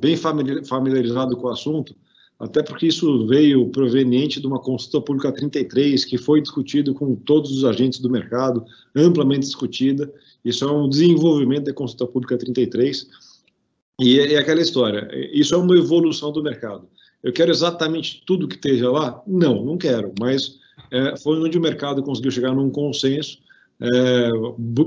[0.00, 1.94] bem familiarizado com o assunto,
[2.38, 7.52] até porque isso veio proveniente de uma consulta pública 33, que foi discutido com todos
[7.52, 8.64] os agentes do mercado,
[8.96, 10.12] amplamente discutida.
[10.44, 13.06] Isso é um desenvolvimento da consulta pública 33.
[14.00, 16.88] E é, é aquela história, isso é uma evolução do mercado.
[17.22, 19.22] Eu quero exatamente tudo que esteja lá?
[19.26, 20.58] Não, não quero, mas
[20.90, 23.38] é, foi onde o mercado conseguiu chegar num consenso
[23.80, 24.30] é,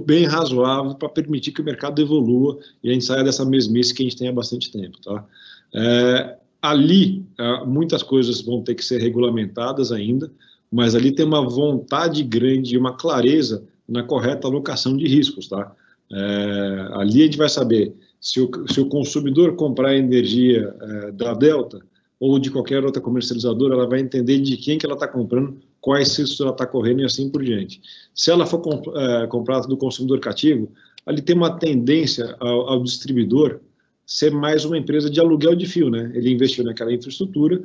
[0.05, 4.03] bem razoável para permitir que o mercado evolua e a gente saia dessa mesmice que
[4.03, 4.97] a gente tem há bastante tempo.
[5.01, 5.25] Tá?
[5.73, 10.31] É, ali, é, muitas coisas vão ter que ser regulamentadas ainda,
[10.71, 15.47] mas ali tem uma vontade grande e uma clareza na correta alocação de riscos.
[15.47, 15.71] Tá?
[16.11, 17.93] É, ali a gente vai saber
[18.26, 21.80] se o, se o consumidor comprar energia é, da Delta
[22.19, 26.17] ou de qualquer outra comercializadora, ela vai entender de quem que ela está comprando, quais
[26.17, 27.80] riscos ela está correndo e assim por diante.
[28.15, 30.71] Se ela for comp é, comprada do consumidor cativo,
[31.05, 33.59] ali tem uma tendência ao, ao, distribuidor
[34.07, 36.11] ser mais uma empresa de aluguel de fio, né?
[36.15, 37.61] Ele investiu naquela infraestrutura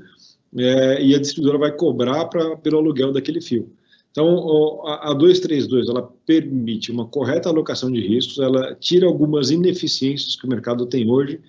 [0.59, 3.73] é, e a distribuidora vai cobrar pra, pelo aluguel daquele fio.
[4.11, 10.47] Então, a 232, ela permite uma correta alocação de riscos, ela tira algumas ineficiências que
[10.47, 11.41] o mercado tem hoje,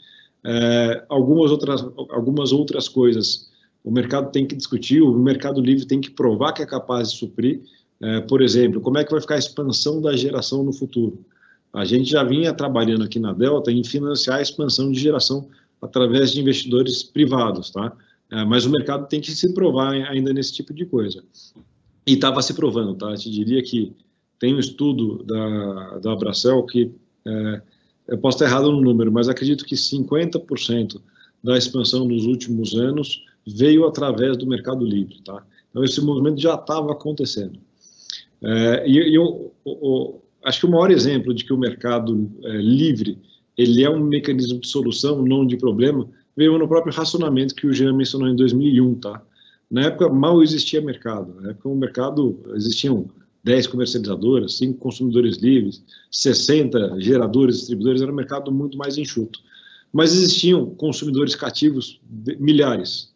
[0.44, 3.52] é, algumas, outras, algumas outras coisas
[3.84, 7.18] o mercado tem que discutir, o mercado livre tem que provar que é capaz de
[7.18, 7.62] suprir.
[8.00, 11.24] É, por exemplo, como é que vai ficar a expansão da geração no futuro?
[11.74, 15.48] A gente já vinha trabalhando aqui na Delta em financiar a expansão de geração
[15.82, 17.96] através de investidores privados, tá?
[18.32, 21.24] É, mas o mercado tem que se provar ainda nesse tipo de coisa.
[22.06, 23.12] E estava se provando, tá?
[23.12, 23.94] Eu te diria que
[24.40, 26.92] tem um estudo da, da Abracel que,
[27.26, 27.62] é,
[28.08, 31.00] eu posso estar errado no número, mas acredito que 50%
[31.44, 35.44] da expansão nos últimos anos veio através do mercado livre, tá?
[35.70, 37.60] Então, esse movimento já estava acontecendo.
[38.42, 39.54] É, e eu,
[40.44, 43.18] acho que o maior exemplo de que o mercado é, livre
[43.58, 47.74] ele é um mecanismo de solução, não de problema, veio no próprio racionamento que o
[47.74, 49.22] Jean mencionou em 2001, tá?
[49.72, 51.34] Na época mal existia mercado.
[51.40, 53.10] Na época o mercado existiam
[53.46, 59.40] 10 comercializadoras, 5 consumidores livres, 60 geradores, distribuidores, era um mercado muito mais enxuto.
[59.94, 62.02] Mas existiam consumidores cativos,
[62.38, 63.12] milhares.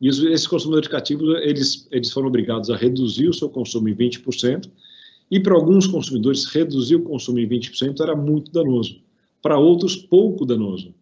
[0.00, 4.68] E esses consumidores cativos, eles, eles foram obrigados a reduzir o seu consumo em 20%,
[5.30, 9.00] e para alguns consumidores, reduzir o consumo em 20% era muito danoso.
[9.40, 10.92] Para outros, pouco danoso.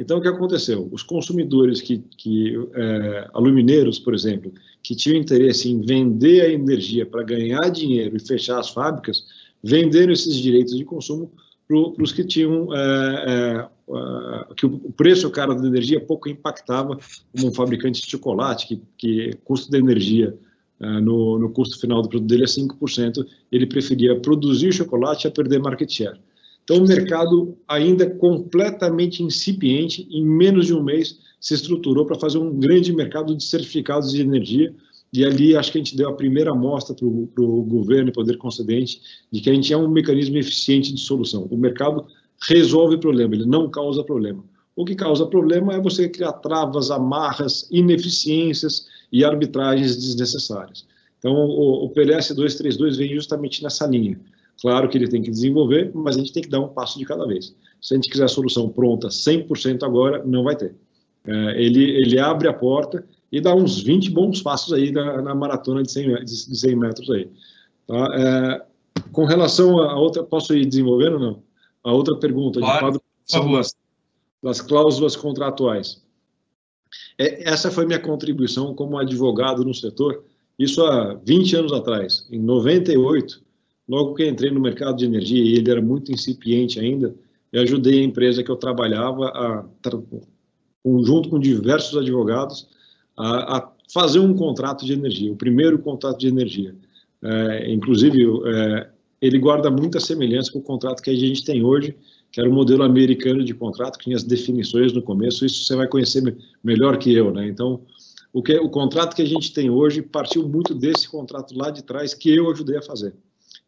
[0.00, 0.88] Então, o que aconteceu?
[0.90, 4.50] Os consumidores que, que é, alumineiros, por exemplo,
[4.82, 9.26] que tinham interesse em vender a energia para ganhar dinheiro e fechar as fábricas,
[9.62, 11.30] venderam esses direitos de consumo
[11.68, 16.98] para os que tinham é, é, que o preço caro da energia pouco impactava,
[17.30, 20.34] como um fabricante de chocolate, que, que custo da energia
[20.80, 23.22] é, no, no custo final do produto dele é 5%,
[23.52, 26.18] ele preferia produzir o chocolate a perder market share.
[26.70, 32.38] Então, o mercado ainda completamente incipiente, em menos de um mês, se estruturou para fazer
[32.38, 34.72] um grande mercado de certificados de energia.
[35.12, 38.38] E ali acho que a gente deu a primeira amostra para o governo e poder
[38.38, 39.00] concedente
[39.32, 41.48] de que a gente é um mecanismo eficiente de solução.
[41.50, 42.06] O mercado
[42.48, 44.44] resolve problema, ele não causa problema.
[44.76, 50.86] O que causa problema é você criar travas, amarras, ineficiências e arbitragens desnecessárias.
[51.18, 54.20] Então, o, o PLS 232 vem justamente nessa linha.
[54.60, 57.04] Claro que ele tem que desenvolver, mas a gente tem que dar um passo de
[57.04, 57.54] cada vez.
[57.80, 60.74] Se a gente quiser a solução pronta 100% agora, não vai ter.
[61.26, 65.34] É, ele, ele abre a porta e dá uns 20 bons passos aí na, na
[65.34, 67.28] maratona de 100, de 100 metros aí.
[67.86, 68.06] Tá?
[68.12, 68.62] É,
[69.12, 71.42] com relação a outra, posso ir desenvolvendo ou não?
[71.82, 73.02] A outra pergunta, de quadro
[73.56, 73.76] das,
[74.42, 76.02] das cláusulas contratuais.
[77.16, 80.24] É, essa foi minha contribuição como advogado no setor,
[80.58, 82.26] isso há 20 anos atrás.
[82.30, 83.42] Em 98,
[83.90, 87.12] logo que entrei no mercado de energia, e ele era muito incipiente ainda,
[87.52, 89.64] eu ajudei a empresa que eu trabalhava, a,
[91.04, 92.68] junto com diversos advogados,
[93.16, 96.72] a, a fazer um contrato de energia, o primeiro contrato de energia.
[97.20, 98.16] É, inclusive,
[98.46, 98.88] é,
[99.20, 101.96] ele guarda muita semelhança com o contrato que a gente tem hoje,
[102.30, 105.74] que era o modelo americano de contrato, que tinha as definições no começo, isso você
[105.74, 106.22] vai conhecer
[106.62, 107.48] melhor que eu, né?
[107.48, 107.80] Então,
[108.32, 111.82] o, que, o contrato que a gente tem hoje partiu muito desse contrato lá de
[111.82, 113.12] trás que eu ajudei a fazer.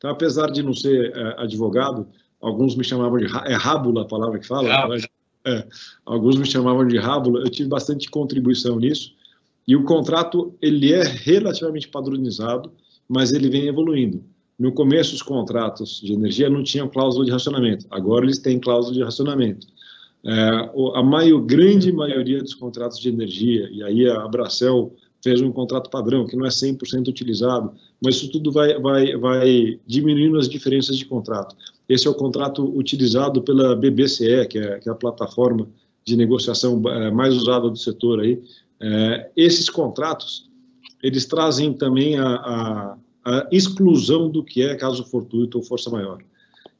[0.02, 2.08] Então, apesar de não ser é, advogado,
[2.40, 5.06] alguns me chamavam de é rábula a palavra que fala, mas,
[5.46, 5.64] é,
[6.04, 9.14] alguns me chamavam de rábula, eu tive bastante contribuição nisso.
[9.66, 12.72] E o contrato ele é relativamente padronizado,
[13.08, 14.24] mas ele vem evoluindo.
[14.58, 17.86] No começo, os contratos de energia não tinham cláusula de racionamento.
[17.88, 19.68] Agora, eles têm cláusula de racionamento.
[20.26, 20.48] É,
[20.96, 24.92] a maior, grande maioria dos contratos de energia, e aí a Abracel
[25.22, 29.80] fez um contrato padrão, que não é 100% utilizado, mas isso tudo vai, vai, vai
[29.86, 31.56] diminuindo as diferenças de contrato.
[31.88, 35.68] Esse é o contrato utilizado pela BBCE, que é, que é a plataforma
[36.04, 38.42] de negociação é, mais usada do setor aí.
[38.80, 40.50] É, esses contratos,
[41.02, 46.18] eles trazem também a, a a exclusão do que é caso fortuito ou força maior.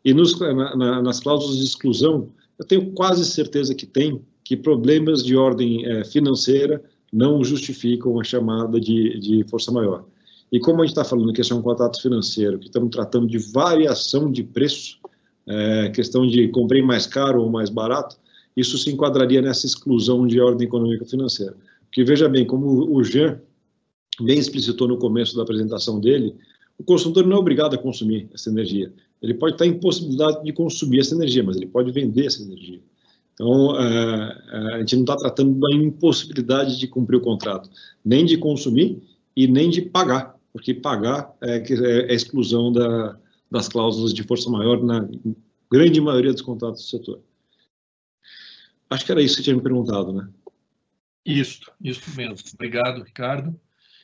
[0.04, 2.28] E nos, na, na, nas cláusulas de exclusão,
[2.58, 6.82] eu tenho quase certeza que tem que problemas de ordem é, financeira
[7.12, 10.04] não justificam a chamada de, de força maior.
[10.50, 13.26] E como a gente está falando que esse é um contrato financeiro, que estamos tratando
[13.26, 14.98] de variação de preço,
[15.46, 18.16] é, questão de comprei mais caro ou mais barato,
[18.56, 21.56] isso se enquadraria nessa exclusão de ordem econômica financeira.
[21.86, 23.40] Porque veja bem, como o Jean
[24.20, 26.34] bem explicitou no começo da apresentação dele,
[26.78, 28.92] o consumidor não é obrigado a consumir essa energia.
[29.22, 32.80] Ele pode estar em possibilidade de consumir essa energia, mas ele pode vender essa energia.
[33.34, 37.70] Então, é, é, a gente não está tratando da impossibilidade de cumprir o contrato,
[38.04, 39.02] nem de consumir
[39.34, 43.18] e nem de pagar, porque pagar é, é a exclusão da,
[43.50, 45.08] das cláusulas de força maior na
[45.70, 47.20] grande maioria dos contratos do setor.
[48.90, 50.28] Acho que era isso que tinha me perguntado, né?
[51.24, 52.36] Isso, isso mesmo.
[52.54, 53.58] Obrigado, Ricardo.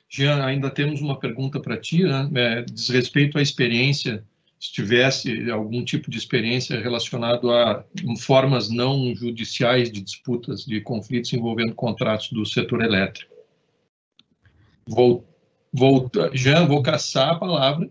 [0.09, 2.31] Jean, ainda temos uma pergunta para ti, né?
[2.35, 4.25] É, diz respeito à experiência,
[4.59, 7.85] se tivesse algum tipo de experiência relacionado a
[8.21, 13.35] formas não judiciais de disputas, de conflitos envolvendo contratos do setor elétrico.
[14.87, 15.25] Vou,
[15.73, 17.89] vou, Jean, vou caçar a palavra.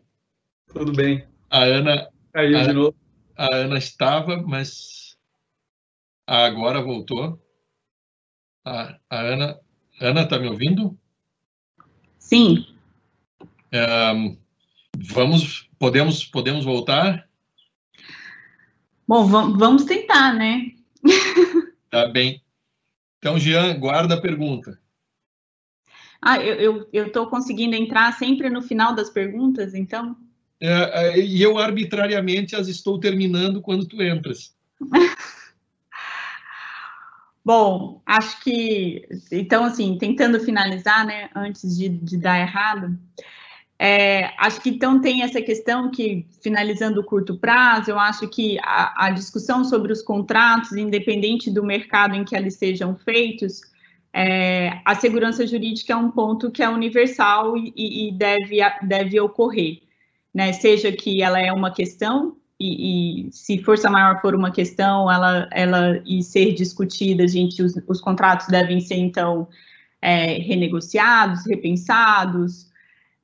[0.73, 1.25] Tudo bem.
[1.49, 2.95] A Ana, Caiu a, de novo.
[3.37, 5.17] A Ana estava, mas
[6.25, 7.41] agora voltou.
[8.65, 9.59] A, a Ana,
[10.01, 10.97] Ana, está me ouvindo?
[12.19, 12.65] Sim.
[13.71, 14.37] Um,
[15.05, 17.27] vamos, podemos, podemos voltar?
[19.07, 20.71] Bom, vamos tentar, né?
[21.89, 22.41] tá bem.
[23.17, 24.79] Então, Jean, guarda a pergunta.
[26.21, 30.17] Ah, eu estou conseguindo entrar sempre no final das perguntas, então?
[30.59, 34.55] É, é, e eu arbitrariamente as estou terminando quando tu entras.
[37.45, 42.99] Bom, acho que, então, assim, tentando finalizar, né, antes de, de dar errado,
[43.79, 48.57] é, acho que então tem essa questão que, finalizando o curto prazo, eu acho que
[48.63, 53.61] a, a, discussão sobre os contratos, independente do mercado em que eles sejam feitos,
[54.11, 59.81] é, a segurança jurídica é um ponto que é universal e, e deve, deve ocorrer,
[60.33, 60.53] né?
[60.53, 65.47] Seja que ela é uma questão e, e, se força maior for uma questão, ela,
[65.51, 69.47] ela e ser discutida, gente, os, os contratos devem ser então
[70.01, 72.67] é, renegociados, repensados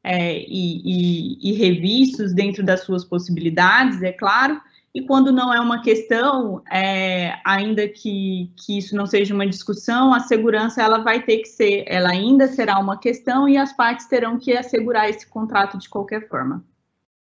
[0.04, 4.60] é, e, e, e, revistos dentro das suas possibilidades, é claro.
[4.94, 10.14] E quando não é uma questão, é, ainda que, que isso não seja uma discussão,
[10.14, 14.06] a segurança ela vai ter que ser, ela ainda será uma questão e as partes
[14.06, 16.64] terão que assegurar esse contrato de qualquer forma.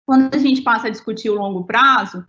[0.06, 2.24] Quando a gente passa a discutir o longo prazo,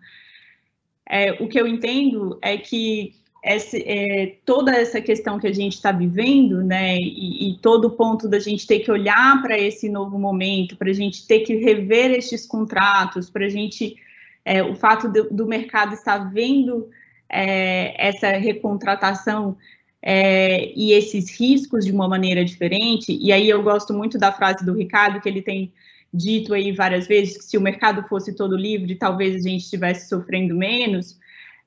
[1.07, 3.15] é, o que eu entendo é que
[3.49, 8.29] é, toda essa questão que a gente está vivendo, né, e, e, todo o ponto
[8.29, 12.11] da gente ter que olhar para esse novo momento, para a gente ter que rever
[12.11, 13.97] estes contratos, para a gente,
[14.45, 16.91] é, o fato do, do, mercado estar vendo
[17.29, 19.57] é, essa recontratação
[20.03, 24.67] é, e esses riscos de uma maneira diferente, e aí eu gosto muito da frase
[24.67, 25.73] do Ricardo, que ele tem
[26.13, 30.09] dito aí várias vezes que se o mercado fosse todo livre, talvez a gente estivesse
[30.09, 31.17] sofrendo menos,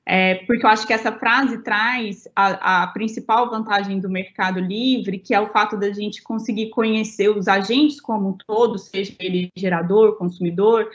[0.06, 5.18] é, porque eu acho que essa frase traz a, a, principal vantagem do mercado livre,
[5.18, 9.50] que é o fato da gente conseguir conhecer os agentes como um todo, seja ele
[9.54, 10.90] gerador, consumidor,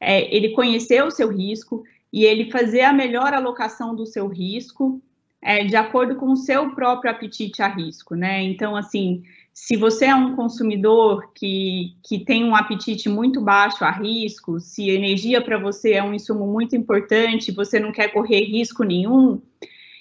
[0.00, 5.00] é ele conhecer o seu risco e ele fazer a melhor alocação do seu risco
[5.40, 8.42] é, de acordo com o seu próprio apetite a risco, né?
[8.42, 13.90] Então, assim, se você é um consumidor que, que tem um apetite muito baixo a
[13.90, 18.82] risco, se energia para você é um insumo muito importante, você não quer correr risco
[18.82, 19.42] nenhum,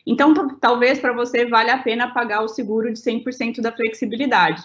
[0.06, 4.64] então talvez para você valha a pena pagar o seguro de 100% da flexibilidade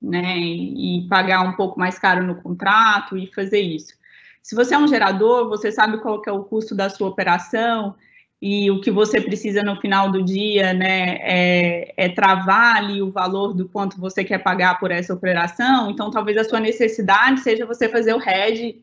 [0.00, 3.94] né, e pagar um pouco mais caro no contrato e fazer isso.
[4.42, 7.94] Se você é um gerador, você sabe qual é o custo da sua operação
[8.42, 13.12] e o que você precisa no final do dia, né, é, é travar ali o
[13.12, 15.88] valor do quanto você quer pagar por essa operação.
[15.88, 18.82] Então, talvez a sua necessidade seja você fazer o hedge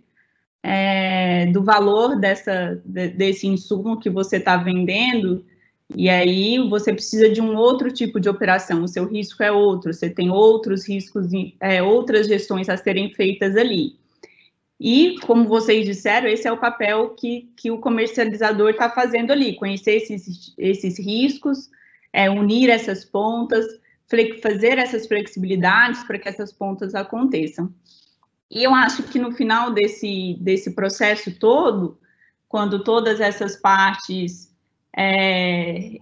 [0.64, 5.44] é, do valor dessa, desse insumo que você está vendendo
[5.95, 9.94] e aí você precisa de um outro tipo de operação, o seu risco é outro,
[9.94, 11.27] você tem outros riscos,
[11.60, 13.98] é, outras gestões a serem feitas ali.
[14.80, 19.56] E, como vocês disseram, esse é o papel que, que o comercializador está fazendo ali,
[19.56, 21.70] conhecer esses, esses riscos,
[22.14, 23.66] é, unir essas pontas,
[24.42, 27.74] fazer essas flexibilidades para que essas pontas aconteçam.
[28.50, 32.00] E eu acho que no final desse, desse processo todo,
[32.48, 34.52] quando todas essas partes
[34.98, 35.98] é,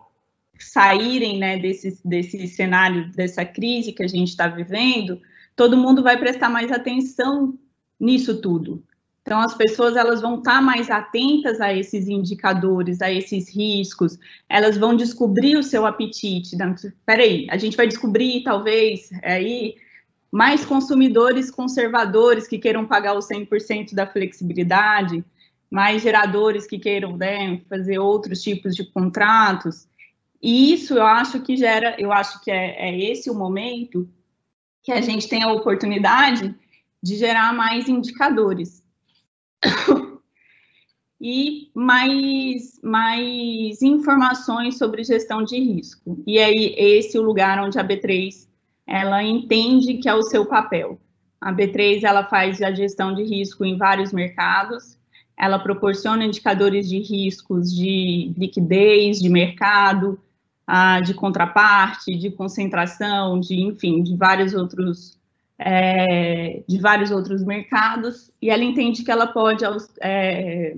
[0.60, 5.20] saírem né, desse, desse cenário, dessa crise que a gente está vivendo,
[5.56, 7.58] todo mundo vai prestar mais atenção
[8.00, 8.84] nisso tudo.
[9.28, 14.18] Então, as pessoas elas vão estar tá mais atentas a esses indicadores, a esses riscos,
[14.48, 16.56] elas vão descobrir o seu apetite.
[16.56, 19.76] Espera aí, a gente vai descobrir, talvez, aí,
[20.32, 25.26] mais consumidores conservadores que queiram pagar os 100% da flexibilidade,
[25.70, 29.90] mais geradores que queiram né, fazer outros tipos de contratos.
[30.42, 34.08] E isso eu acho que gera, eu acho que é, é esse o momento
[34.84, 36.56] que a gente tem a oportunidade
[37.02, 38.84] de gerar mais indicadores.
[41.20, 46.24] e mais, mais informações sobre gestão de risco.
[46.28, 48.48] E aí, esse é o lugar onde a B3
[48.86, 51.00] ela entende que é o seu papel.
[51.42, 54.98] A B3 ela faz a gestão de risco em vários mercados,
[55.38, 60.20] ela proporciona indicadores de riscos de liquidez, de mercado,
[60.66, 65.18] ah, de contraparte, de concentração, de enfim, de vários outros
[65.60, 69.64] é, de vários outros mercados, e ela entende que ela pode
[70.02, 70.76] é,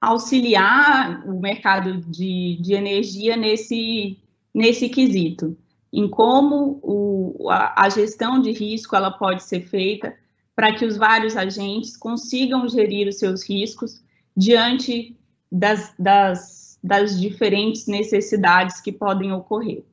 [0.00, 4.18] auxiliar o mercado de, de energia nesse,
[4.52, 5.56] nesse quesito,
[5.92, 10.14] em como o, a, a gestão de risco ela pode ser feita
[10.54, 14.02] para que os vários agentes consigam gerir os seus riscos
[14.36, 15.16] diante
[15.52, 19.84] das, das, das diferentes necessidades que podem ocorrer.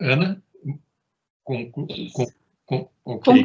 [0.00, 0.42] Ana,
[1.42, 1.86] com, com,
[3.04, 3.44] okay.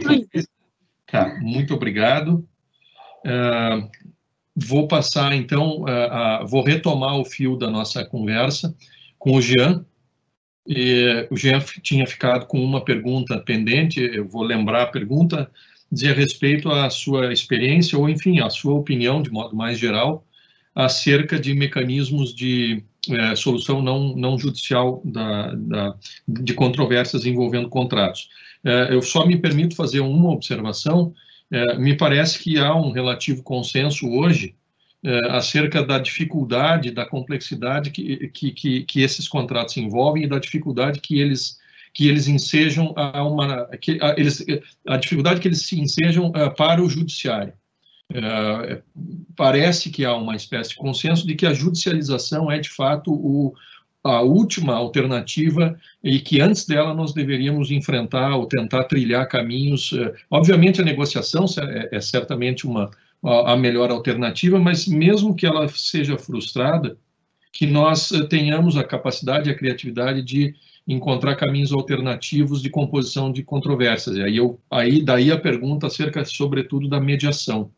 [1.08, 2.48] Tá, muito obrigado.
[3.26, 3.90] Uh,
[4.56, 8.76] vou passar, então, uh, uh, vou retomar o fio da nossa conversa
[9.18, 9.86] com o Jean,
[10.68, 15.50] e o Jean tinha ficado com uma pergunta pendente, eu vou lembrar a pergunta,
[15.92, 20.26] dizia respeito à sua experiência, ou enfim, à sua opinião, de modo mais geral,
[20.76, 25.96] acerca de mecanismos de é, solução não, não judicial da, da,
[26.28, 28.30] de controvérsias envolvendo contratos.
[28.64, 31.14] É, eu só me permito fazer uma observação,
[31.52, 34.56] é, me parece que há um relativo consenso hoje
[35.04, 40.40] é, acerca da dificuldade, da complexidade que, que, que, que, esses contratos envolvem e da
[40.40, 41.58] dificuldade que eles
[41.92, 44.46] que eles ensejam a uma que a, eles
[44.88, 47.54] a dificuldade que eles se ensejam uh, para o judiciário.
[48.12, 48.82] Uh,
[49.36, 53.54] parece que há uma espécie de consenso de que a judicialização é de fato o,
[54.04, 59.92] a última alternativa e que antes dela nós deveríamos enfrentar ou tentar trilhar caminhos.
[59.92, 62.90] Uh, obviamente a negociação é, é certamente uma
[63.22, 66.98] a melhor alternativa, mas mesmo que ela seja frustrada,
[67.52, 70.56] que nós eh, tenhamos a capacidade e a criatividade de
[70.88, 74.16] encontrar caminhos alternativos de composição de controvérsias.
[74.16, 77.72] E aí, eu, aí daí a pergunta acerca, sobretudo, da mediação.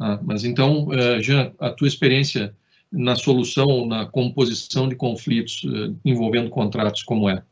[0.00, 2.56] Ah, mas então, uh, Jean, a tua experiência
[2.90, 7.44] na solução, na composição de conflitos uh, envolvendo contratos, como é?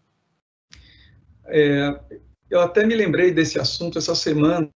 [1.45, 2.01] é?
[2.51, 4.71] Eu até me lembrei desse assunto essa semana,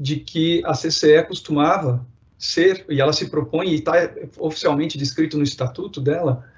[0.00, 2.06] de que a CCE costumava
[2.38, 3.92] ser, e ela se propõe, e está
[4.38, 6.50] oficialmente descrito no estatuto dela,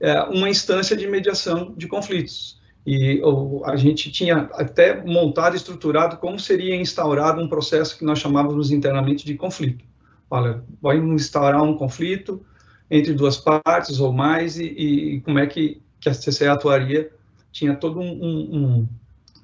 [0.00, 2.60] é, uma instância de mediação de conflitos.
[2.86, 8.18] E ou, a gente tinha até montado estruturado como seria instaurado um processo que nós
[8.18, 9.84] chamávamos internamente de conflito.
[10.30, 12.44] Olha, vai instaurar um conflito
[12.90, 17.10] entre duas partes ou mais, e, e como é que, que a CCE atuaria
[17.50, 18.88] tinha todo um, um, um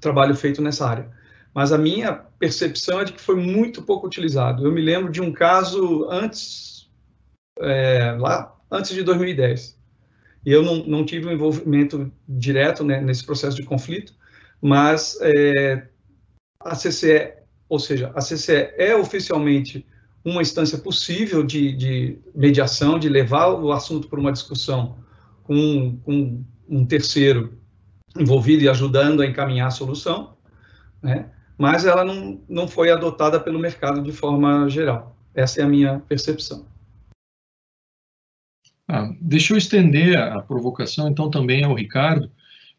[0.00, 1.10] trabalho feito nessa área.
[1.54, 4.64] Mas a minha percepção é de que foi muito pouco utilizado.
[4.64, 6.88] Eu me lembro de um caso antes,
[7.58, 9.79] é, lá antes de 2010.
[10.44, 14.14] Eu não, não tive um envolvimento direto né, nesse processo de conflito,
[14.60, 15.86] mas é,
[16.60, 17.34] a CCE,
[17.68, 19.86] ou seja, a CCE é oficialmente
[20.24, 24.98] uma instância possível de, de mediação, de levar o assunto para uma discussão
[25.44, 27.58] com, com, um terceiro
[28.16, 30.36] envolvido e ajudando a encaminhar a solução,
[31.02, 31.30] né?
[31.58, 35.16] mas ela não, não foi adotada pelo mercado de forma geral.
[35.34, 36.69] Essa é a minha percepção.
[38.92, 42.28] Ah, deixa eu estender a provocação, então, também ao Ricardo.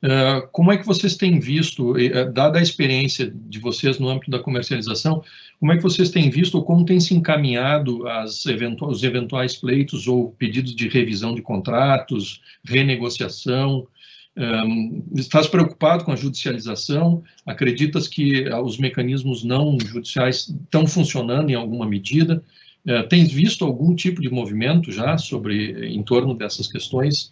[0.04, 4.30] Uh, como é que vocês têm visto, uh, dada a experiência de vocês no âmbito
[4.30, 5.24] da comercialização,
[5.58, 9.56] como é que vocês têm visto ou como tem se encaminhado as eventu os eventuais
[9.56, 13.88] pleitos ou pedidos de revisão de contratos, renegociação?
[14.36, 17.24] Um, estás preocupado com a judicialização?
[17.46, 22.44] Acreditas que uh, os mecanismos não judiciais estão funcionando em alguma medida?
[22.88, 27.32] Uh, tens visto algum tipo de movimento já sobre em torno dessas questões?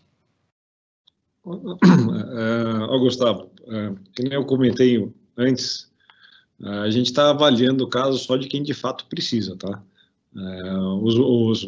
[1.44, 1.78] Uh,
[3.00, 3.98] Gustavo, uh,
[4.30, 5.90] eu comentei antes,
[6.60, 9.82] uh, a gente está avaliando o caso só de quem de fato precisa, tá?
[11.02, 11.68] Os, os,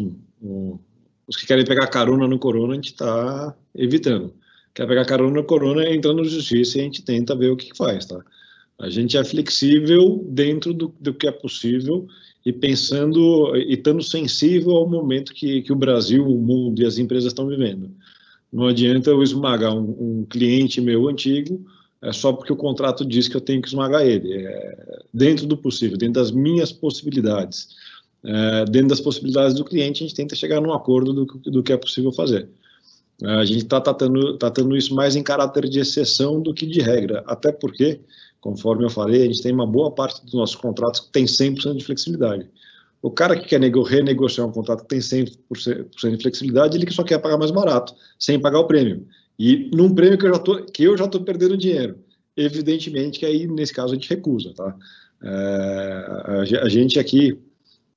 [1.28, 4.36] os, que querem pegar carona no corona, a gente está evitando.
[4.72, 7.72] Quer pegar carona no corona, entra na justiça e a gente tenta ver o que,
[7.72, 8.24] que faz, tá?
[8.80, 12.08] A gente é flexível dentro do, do que é possível
[12.45, 16.97] e pensando e estando sensível ao momento que, que o Brasil, o mundo e as
[16.97, 17.91] empresas estão vivendo.
[18.51, 21.65] Não adianta eu esmagar um, um cliente meu antigo
[22.01, 24.34] é só porque o contrato diz que eu tenho que esmagar ele.
[24.34, 27.69] É, dentro do possível, dentro das minhas possibilidades,
[28.23, 31.72] é, dentro das possibilidades do cliente, a gente tenta chegar num acordo do, do que
[31.72, 32.49] é possível fazer.
[33.22, 36.81] É, a gente está tratando, tratando isso mais em caráter de exceção do que de
[36.81, 38.01] regra, até porque,
[38.41, 41.77] conforme eu falei, a gente tem uma boa parte dos nossos contratos que tem 100%
[41.77, 42.49] de flexibilidade.
[43.01, 47.19] O cara que quer renegociar um contrato que tem 100% de flexibilidade, ele só quer
[47.19, 49.07] pagar mais barato, sem pagar o prêmio.
[49.39, 50.41] E num prêmio que eu já
[50.73, 51.97] que eu já estou perdendo dinheiro.
[52.35, 54.76] Evidentemente que aí, nesse caso, a gente recusa, tá?
[55.23, 57.38] É, a gente aqui,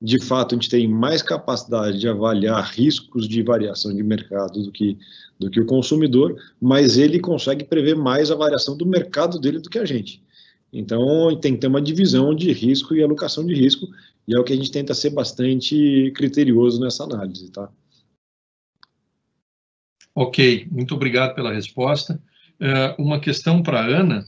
[0.01, 4.73] de fato, a gente tem mais capacidade de avaliar riscos de variação de mercado do
[4.73, 4.99] que,
[5.39, 9.71] do que o consumidor, mas ele consegue prever mais a variação do mercado dele do
[9.71, 10.23] que a gente.
[10.75, 13.87] Então, tem que ter uma divisão de risco e alocação de risco,
[14.27, 17.71] e é o que a gente tenta ser bastante criterioso nessa análise, tá?
[20.13, 22.21] Ok, muito obrigado pela resposta.
[22.61, 24.25] Uh, uma questão para a Ana.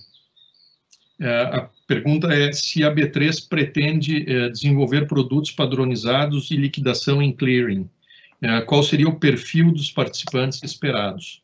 [1.21, 7.33] Uh, a pergunta é se a B3 pretende uh, desenvolver produtos padronizados e liquidação em
[7.33, 7.89] clearing.
[8.67, 11.43] qual seria o perfil dos participantes esperados?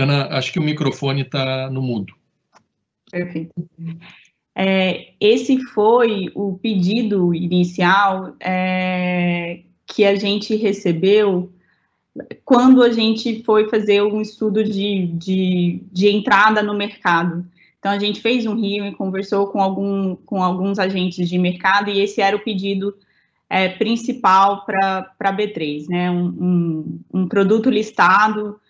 [0.00, 2.14] Ana, acho que o microfone está no mudo.
[3.10, 3.52] Perfeito.
[4.54, 11.52] É, esse foi o pedido inicial é, que a gente recebeu
[12.44, 17.46] quando a gente foi fazer um estudo de, de, de entrada no mercado.
[17.78, 21.88] Então, a gente fez um rio e conversou com, algum, com alguns agentes de mercado,
[21.88, 22.94] e esse era o pedido
[23.48, 26.10] é, principal para a B3, né?
[26.10, 28.60] Um, um, um produto listado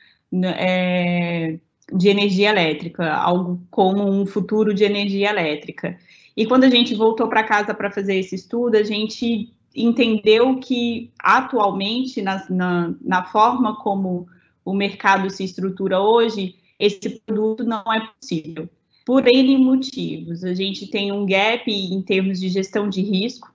[0.45, 1.59] é,
[1.93, 5.99] de energia elétrica, algo como um futuro de energia elétrica.
[6.37, 11.13] E quando a gente voltou para casa para fazer esse estudo, a gente entendeu que
[11.19, 14.27] atualmente, na, na, na, forma como
[14.65, 18.69] o mercado se estrutura hoje, esse produto não é possível.
[19.05, 20.45] Por N motivos.
[20.45, 23.53] A gente tem um gap em termos de gestão de risco,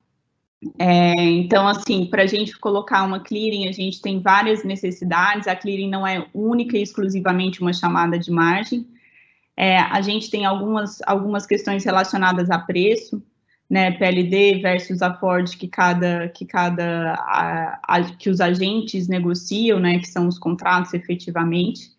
[0.80, 5.48] é, então, assim, para a gente colocar uma clearing, a gente tem várias necessidades.
[5.48, 8.88] A clearing não é única e exclusivamente uma chamada de margem.
[9.56, 13.24] É, a gente tem algumas, algumas questões relacionadas a preço,
[13.70, 19.80] né, PLD versus a Ford que cada que cada a, a, que os agentes negociam,
[19.80, 21.90] né, que são os contratos efetivamente.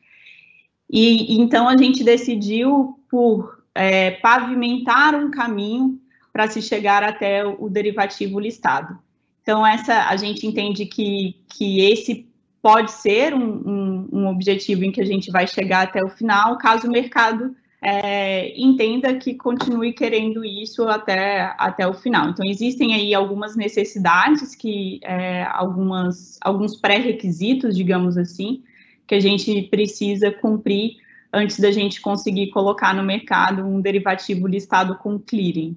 [0.89, 5.99] E então a gente decidiu por é, pavimentar um caminho
[6.37, 8.99] para se chegar até o derivativo listado.
[9.41, 12.29] Então, essa a gente entende que, que esse
[12.61, 16.59] pode ser um, um, um objetivo em que a gente vai chegar até o final,
[16.59, 22.29] caso o mercado é, entenda que continue querendo isso até, até o final.
[22.29, 28.63] Então, existem aí algumas necessidades, que é, algumas, alguns pré-requisitos, digamos assim,
[29.07, 30.97] que a gente precisa cumprir
[31.33, 35.75] antes da gente conseguir colocar no mercado um derivativo listado com clearing.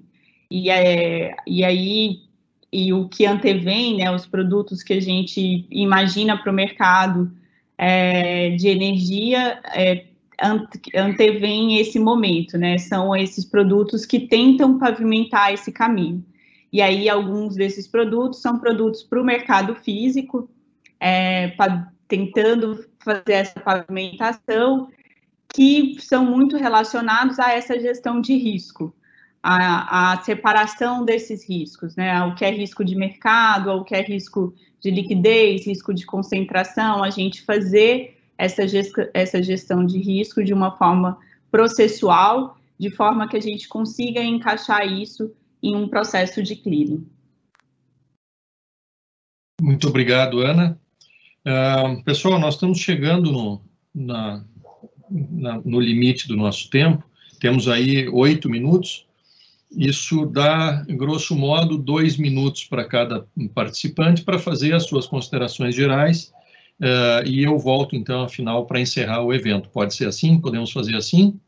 [0.50, 2.22] E, é, e aí,
[2.72, 7.30] e o que antevém, né, os produtos que a gente imagina para o mercado
[7.78, 10.06] é, de energia é,
[10.94, 12.78] antevém esse momento, né?
[12.78, 16.24] São esses produtos que tentam pavimentar esse caminho.
[16.72, 20.48] E aí, alguns desses produtos são produtos para o mercado físico,
[20.98, 24.88] é, pra, tentando fazer essa pavimentação,
[25.52, 28.94] que são muito relacionados a essa gestão de risco,
[29.42, 32.22] a, a separação desses riscos, né?
[32.24, 37.02] O que é risco de mercado, o que é risco de liquidez, risco de concentração,
[37.02, 38.62] a gente fazer essa,
[39.12, 41.18] essa gestão de risco de uma forma
[41.50, 47.06] processual, de forma que a gente consiga encaixar isso em um processo de clearing.
[49.60, 50.80] Muito obrigado, Ana.
[51.46, 53.62] Uh, pessoal, nós estamos chegando no,
[53.94, 54.44] na,
[55.10, 57.04] na, no limite do nosso tempo,
[57.38, 59.06] temos aí oito minutos,
[59.70, 66.32] isso dá, grosso modo, dois minutos para cada participante para fazer as suas considerações gerais
[66.80, 69.68] uh, e eu volto, então, afinal, para encerrar o evento.
[69.68, 70.40] Pode ser assim?
[70.40, 71.38] Podemos fazer assim?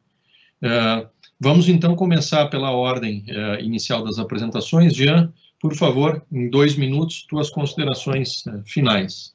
[0.62, 1.08] Uh,
[1.40, 4.94] vamos, então, começar pela ordem uh, inicial das apresentações.
[4.94, 9.34] Jean, por favor, em dois minutos, tuas considerações finais.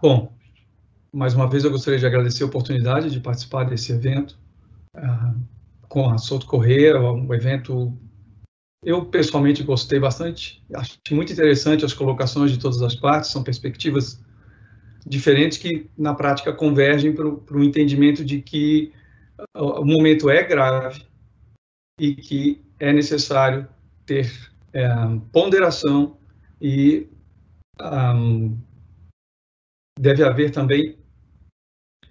[0.00, 0.32] Bom,
[1.12, 4.36] mais uma vez eu gostaria de agradecer a oportunidade de participar desse evento
[4.92, 5.51] com
[6.00, 7.96] a Souto Correia, um evento
[8.84, 10.64] eu, pessoalmente, gostei bastante.
[10.74, 14.20] Acho muito interessante as colocações de todas as partes, são perspectivas
[15.06, 18.92] diferentes que, na prática, convergem para o entendimento de que
[19.54, 21.04] o momento é grave
[21.98, 23.68] e que é necessário
[24.04, 24.32] ter
[24.72, 24.88] é,
[25.30, 26.16] ponderação
[26.60, 27.08] e
[27.80, 28.56] um,
[29.98, 30.98] deve haver também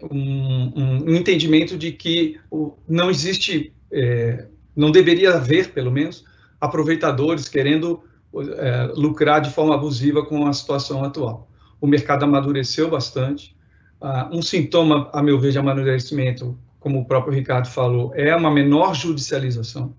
[0.09, 2.39] um, um, entendimento de que
[2.87, 6.23] não existe, é, não deveria haver, pelo menos,
[6.59, 8.03] aproveitadores querendo
[8.35, 11.49] é, lucrar de forma abusiva com a situação atual.
[11.79, 13.55] O mercado amadureceu bastante.
[13.99, 18.51] Ah, um sintoma, a meu ver, de amadurecimento, como o próprio Ricardo falou, é uma
[18.51, 19.95] menor judicialização.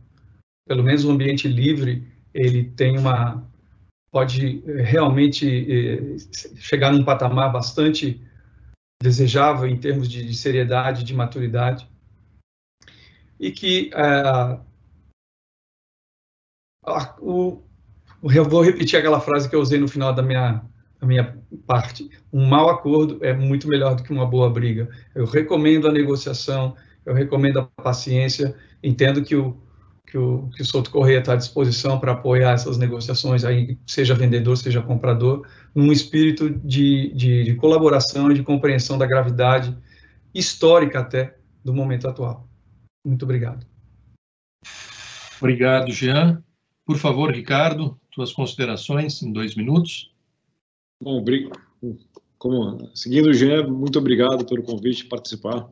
[0.67, 3.45] Pelo menos o ambiente livre, ele tem uma
[4.13, 6.17] pode é, realmente é,
[6.57, 8.21] chegar num patamar bastante
[9.03, 11.89] desejável em termos de, de seriedade, de maturidade,
[13.39, 14.59] e que é,
[17.21, 17.61] o,
[18.23, 20.63] eu vou repetir aquela frase que eu usei no final da minha,
[21.01, 22.09] da minha parte.
[22.33, 24.89] Um mau acordo é muito melhor do que uma boa briga.
[25.15, 29.61] Eu recomendo a negociação, eu recomendo a paciência, entendo que o,
[30.13, 34.15] que o, que o Souto Correia está à disposição para apoiar essas negociações, aí, seja
[34.15, 39.75] vendedor, seja comprador, num espírito de, de, de colaboração e de compreensão da gravidade
[40.35, 42.47] histórica até do momento atual.
[43.03, 43.67] Muito obrigado.
[45.41, 46.45] Obrigado, Jean.
[46.85, 50.13] Por favor, Ricardo, tuas considerações em dois minutos.
[51.03, 51.25] Bom,
[52.37, 55.71] como, seguindo o Jean, muito obrigado pelo convite de participar.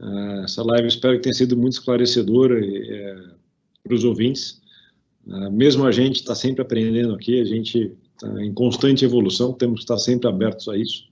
[0.00, 3.38] Uh, essa live espero que tenha sido muito esclarecedora uh,
[3.84, 4.60] para os ouvintes.
[5.26, 9.80] Uh, mesmo a gente está sempre aprendendo aqui, a gente está em constante evolução, temos
[9.80, 11.04] que estar sempre abertos a isso.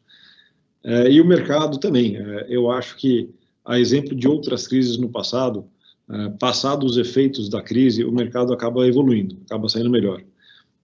[1.10, 2.16] e o mercado também.
[2.48, 3.30] eu acho que,
[3.64, 5.66] a exemplo de outras crises no passado,
[6.08, 10.22] é, passados os efeitos da crise, o mercado acaba evoluindo, acaba saindo melhor.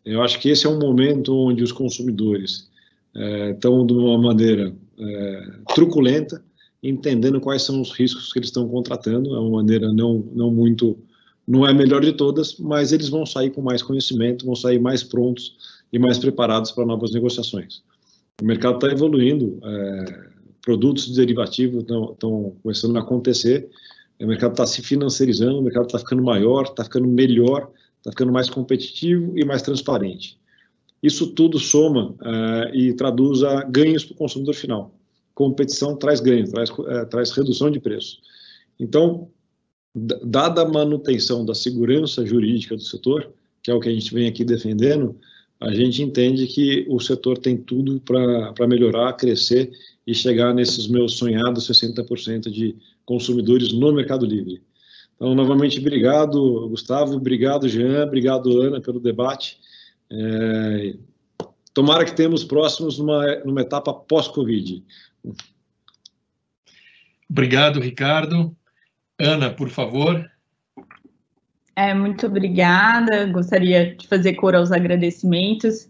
[0.04, 2.68] Eu acho que esse é um momento onde os consumidores
[3.14, 6.44] é, estão de uma maneira é, truculenta,
[6.82, 10.98] entendendo quais são os riscos que eles estão contratando, é uma maneira não, não muito,
[11.46, 14.78] não é a melhor de todas, mas eles vão sair com mais conhecimento, vão sair
[14.78, 15.56] mais prontos
[15.92, 17.82] e mais preparados para novas negociações.
[18.40, 20.28] O mercado está evoluindo, é,
[20.62, 23.68] produtos derivativos estão começando a acontecer,
[24.20, 28.32] o mercado está se financiarizando, o mercado está ficando maior, está ficando melhor, está ficando
[28.32, 30.38] mais competitivo e mais transparente.
[31.02, 34.94] Isso tudo soma uh, e traduz a ganhos para o consumidor final.
[35.34, 38.18] Competição traz ganho, traz, uh, traz redução de preço.
[38.78, 39.28] Então,
[39.94, 43.32] dada a manutenção da segurança jurídica do setor,
[43.62, 45.18] que é o que a gente vem aqui defendendo,
[45.60, 49.70] a gente entende que o setor tem tudo para melhorar, crescer
[50.04, 52.74] e chegar nesses meus sonhados 60% de
[53.04, 54.60] consumidores no Mercado Livre.
[55.14, 59.60] Então, novamente, obrigado, Gustavo, obrigado, Jean, obrigado, Ana, pelo debate.
[60.10, 60.96] É,
[61.72, 64.82] tomara que temos próximos numa, numa etapa pós-Covid.
[67.30, 68.56] Obrigado, Ricardo.
[69.20, 70.28] Ana, por favor.
[71.74, 73.26] É, muito obrigada.
[73.26, 75.88] Gostaria de fazer cor aos agradecimentos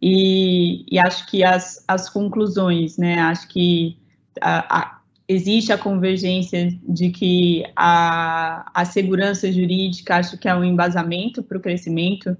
[0.00, 3.20] e, e acho que as, as conclusões, né?
[3.20, 3.96] Acho que
[4.40, 10.64] a, a, existe a convergência de que a, a segurança jurídica acho que é um
[10.64, 12.36] embasamento para o crescimento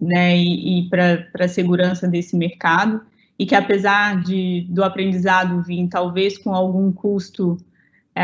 [0.00, 3.00] né, e, e para a segurança desse mercado.
[3.38, 7.58] e que apesar de do aprendizado vir talvez com algum custo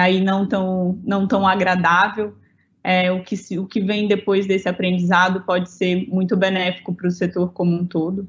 [0.00, 2.34] aí não tão não tão agradável,
[2.82, 7.08] é, o que se, o que vem depois desse aprendizado pode ser muito benéfico para
[7.08, 8.28] o setor como um todo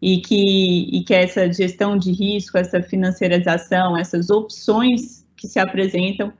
[0.00, 6.32] e que e que essa gestão de risco, essa financiarização, essas opções que se apresentam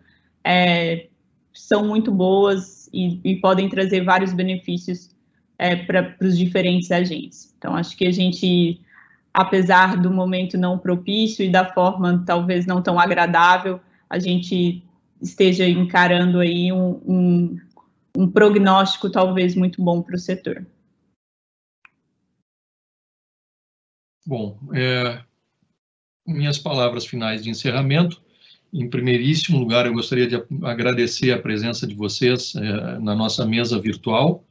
[0.44, 1.06] é,
[1.52, 5.10] são muito boas e, e, podem trazer vários benefícios
[5.58, 7.54] é, para os diferentes agentes.
[7.58, 8.80] Então, acho que a gente
[9.32, 14.82] apesar do momento não propício e da forma talvez não tão agradável, a gente
[15.20, 17.60] esteja encarando aí um, um,
[18.16, 20.66] um prognóstico talvez muito bom para o setor.
[24.26, 25.22] Bom, é,
[26.26, 28.20] minhas palavras finais de encerramento.
[28.72, 30.34] Em primeiríssimo lugar, eu gostaria de
[30.64, 34.44] agradecer a presença de vocês é, na nossa mesa virtual.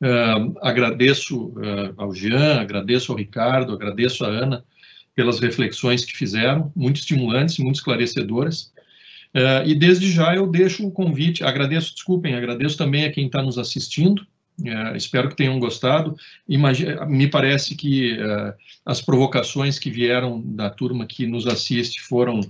[0.00, 4.64] Uh, agradeço uh, ao Jean, agradeço ao Ricardo, agradeço à Ana
[5.12, 8.72] pelas reflexões que fizeram, muito estimulantes, muito esclarecedoras.
[9.34, 13.42] Uh, e desde já eu deixo o convite, agradeço, desculpem, agradeço também a quem está
[13.42, 14.26] nos assistindo,
[14.96, 16.16] espero que tenham gostado.
[16.48, 18.18] Imagina, me parece que
[18.84, 22.40] as provocações que vieram da turma que nos assiste foram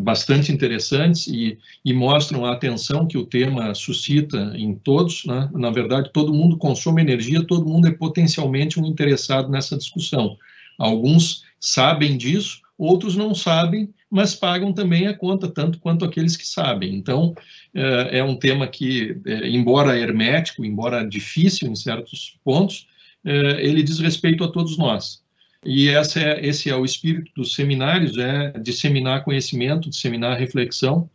[0.00, 5.24] bastante interessantes e, e, mostram a atenção que o tema suscita em todos.
[5.24, 5.50] Né?
[5.54, 10.36] Na verdade, todo mundo consome energia, todo mundo é potencialmente um interessado nessa discussão.
[10.78, 16.46] Alguns sabem disso, outros não sabem, mas pagam também a conta, tanto quanto aqueles que
[16.46, 16.94] sabem.
[16.94, 17.34] Então,
[17.74, 22.86] é, é um tema que, é, embora hermético, embora difícil em certos pontos,
[23.24, 25.22] ele diz respeito a todos nós.
[25.64, 26.00] E é,
[26.46, 31.08] esse é o espírito dos seminários, é disseminar conhecimento, disseminar reflexão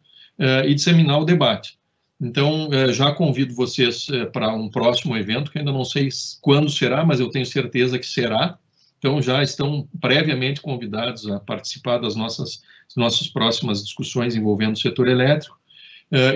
[0.65, 1.77] e disseminar o debate.
[2.19, 6.10] Então, já convido vocês para um próximo evento, que ainda não sei
[6.41, 8.57] quando será, mas eu tenho certeza que será.
[8.99, 12.61] Então, já estão previamente convidados a participar das nossas,
[12.95, 15.57] nossas próximas discussões envolvendo o setor elétrico.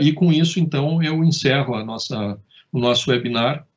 [0.01, 2.39] e com isso, então, eu encerro a nossa,
[2.71, 3.67] o nosso webinar.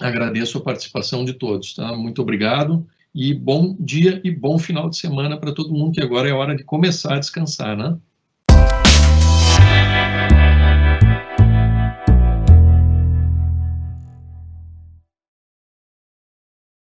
[0.00, 1.74] Agradeço a participação de todos.
[1.74, 1.94] Tá?
[1.96, 6.28] Muito obrigado e bom dia e bom final de semana para todo mundo, que agora
[6.28, 7.98] é hora de começar a descansar, né?